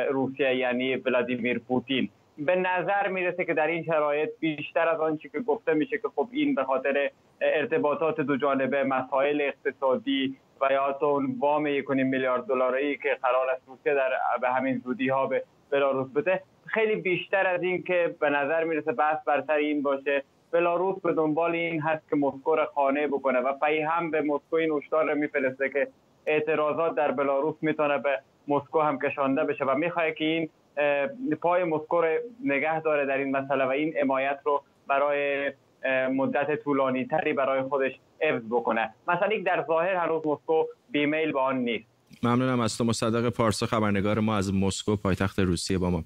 روسیه 0.09 0.55
یعنی 0.55 0.95
ولادیمیر 0.95 1.59
پوتین. 1.59 2.09
به 2.37 2.55
نظر 2.55 3.07
می‌رسه 3.07 3.45
که 3.45 3.53
در 3.53 3.67
این 3.67 3.83
شرایط 3.83 4.29
بیشتر 4.39 4.87
از 4.87 4.99
آنچه 4.99 5.29
که 5.29 5.39
گفته 5.39 5.73
میشه 5.73 5.97
که 5.97 6.07
خب 6.15 6.27
این 6.31 6.55
به 6.55 6.63
خاطر 6.63 7.09
ارتباطات 7.41 8.21
دو 8.21 8.37
جانبه 8.37 8.83
مسائل 8.83 9.41
اقتصادی 9.41 10.35
و 10.61 10.73
یا 10.73 10.97
اون 11.01 11.35
وام 11.39 11.81
1.5 11.81 11.89
میلیارد 11.89 12.45
دلاری 12.45 12.97
که 12.97 13.17
قرار 13.21 13.49
است 13.49 13.61
روسیه 13.67 13.93
در 13.93 14.09
به 14.41 14.49
همین 14.49 14.81
زودی 14.85 15.09
ها 15.09 15.27
به 15.27 15.43
بلاروس 15.69 16.11
بده 16.11 16.41
خیلی 16.65 16.95
بیشتر 16.95 17.47
از 17.47 17.63
این 17.63 17.83
که 17.83 18.15
به 18.19 18.29
نظر 18.29 18.63
می‌رسه 18.63 18.91
بحث 18.91 19.23
بر 19.25 19.43
سر 19.47 19.53
این 19.53 19.81
باشه 19.81 20.23
بلاروس 20.51 21.01
به 21.01 21.13
دنبال 21.13 21.51
این 21.51 21.81
هست 21.81 22.09
که 22.09 22.15
مسکو 22.15 22.55
را 22.55 22.71
خانه 22.75 23.07
بکنه 23.07 23.39
و 23.39 23.53
پی 23.53 23.81
هم 23.81 24.11
به 24.11 24.21
مسکو 24.21 24.55
این 24.55 24.71
هشدار 24.71 25.13
میفرسته 25.13 25.69
که 25.69 25.87
اعتراضات 26.25 26.95
در 26.95 27.11
بلاروس 27.11 27.55
می‌تونه 27.61 27.97
به 27.97 28.19
مسکو 28.47 28.79
هم 28.79 28.99
کشانده 28.99 29.43
بشه 29.43 29.65
و 29.65 29.75
می‌خواد 29.75 30.13
که 30.13 30.25
این 30.25 30.49
پای 31.41 31.63
مسکو 31.63 32.01
رو 32.01 32.07
نگه 32.43 32.81
داره 32.81 33.05
در 33.05 33.17
این 33.17 33.37
مسئله 33.37 33.65
و 33.65 33.69
این 33.69 33.93
حمایت 34.01 34.39
رو 34.45 34.63
برای 34.87 35.51
مدت 36.11 36.63
طولانی 36.63 37.05
تری 37.05 37.33
برای 37.33 37.61
خودش 37.61 37.91
افز 38.21 38.41
بکنه. 38.49 38.93
مثلا 39.07 39.29
در 39.45 39.63
ظاهر 39.67 39.95
هنوز 39.95 40.27
مسکو 40.27 40.63
بیمیل 40.91 41.31
به 41.31 41.39
آن 41.39 41.57
نیست. 41.57 41.85
ممنونم 42.23 42.59
از 42.59 42.77
تو 42.77 42.83
مصدق 42.83 43.29
پارسا 43.29 43.65
خبرنگار 43.65 44.19
ما 44.19 44.37
از 44.37 44.53
مسکو 44.53 44.95
پایتخت 44.95 45.39
روسیه 45.39 45.77
با 45.77 45.89
ما. 45.89 46.03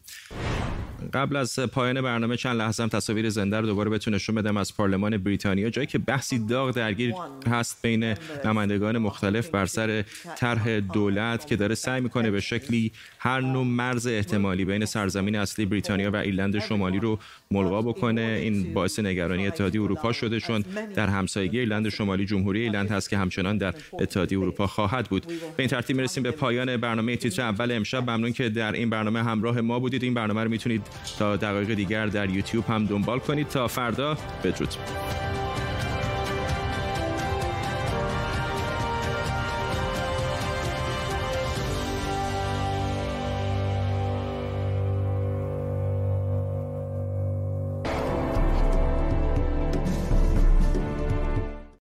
قبل 1.13 1.35
از 1.35 1.59
پایان 1.59 2.01
برنامه 2.01 2.37
چند 2.37 2.57
لحظه 2.57 2.83
هم 2.83 2.89
تصاویر 2.89 3.29
زنده 3.29 3.59
رو 3.59 3.65
دوباره 3.65 3.89
بتونه 3.89 4.15
نشون 4.15 4.35
بدم 4.35 4.57
از 4.57 4.77
پارلمان 4.77 5.17
بریتانیا. 5.17 5.69
جایی 5.69 5.87
که 5.87 5.97
بحثی 5.97 6.39
داغ 6.39 6.71
درگیر 6.71 7.13
هست 7.47 7.79
بین 7.81 8.15
نمایندگان 8.45 8.97
مختلف 8.97 9.49
بر 9.49 9.65
سر 9.65 10.03
طرح 10.35 10.79
دولت 10.79 11.47
که 11.47 11.55
داره 11.55 11.75
سعی 11.75 12.01
می‌کنه 12.01 12.31
به 12.31 12.39
شکلی 12.39 12.91
هر 13.19 13.41
نوع 13.41 13.65
مرز 13.65 14.07
احتمالی 14.07 14.65
بین 14.65 14.85
سرزمین 14.85 15.35
اصلی 15.35 15.65
بریتانیا 15.65 16.11
و 16.11 16.15
ایرلند 16.15 16.59
شمالی 16.59 16.99
رو 16.99 17.19
ملغا 17.51 17.81
بکنه. 17.81 18.39
این 18.41 18.73
باعث 18.73 18.99
نگرانی 18.99 19.47
اتحادیه 19.47 19.81
اروپا 19.81 20.11
شده 20.11 20.39
چون 20.39 20.63
در 20.95 21.07
همسایگی 21.07 21.59
ایرلند 21.59 21.89
شمالی 21.89 22.25
جمهوری 22.25 22.61
ایرلند 22.61 22.91
هست 22.91 23.09
که 23.09 23.17
همچنان 23.17 23.57
در 23.57 23.73
اتحادیه 23.93 24.39
اروپا 24.39 24.67
خواهد 24.67 25.09
بود. 25.09 25.25
به 25.25 25.33
این 25.57 25.67
ترتیب 25.67 25.95
می‌رسیم 25.95 26.23
به 26.23 26.31
پایان 26.31 26.77
برنامه 26.77 27.15
تیتر 27.15 27.41
اول 27.41 27.71
امشب. 27.71 28.09
ممنون 28.09 28.33
که 28.33 28.49
در 28.49 28.71
این 28.71 28.89
برنامه 28.89 29.23
همراه 29.23 29.61
ما 29.61 29.79
بودید. 29.79 30.03
این 30.03 30.13
برنامه 30.13 30.43
رو 30.43 30.49
می‌تونید 30.49 30.81
تا 31.19 31.37
دقایق 31.37 31.73
دیگر 31.73 32.05
در 32.05 32.29
یوتیوب 32.29 32.65
هم 32.65 32.85
دنبال 32.85 33.19
کنید. 33.19 33.47
تا 33.47 33.67
فردا 33.67 34.17
بدرود. 34.43 34.69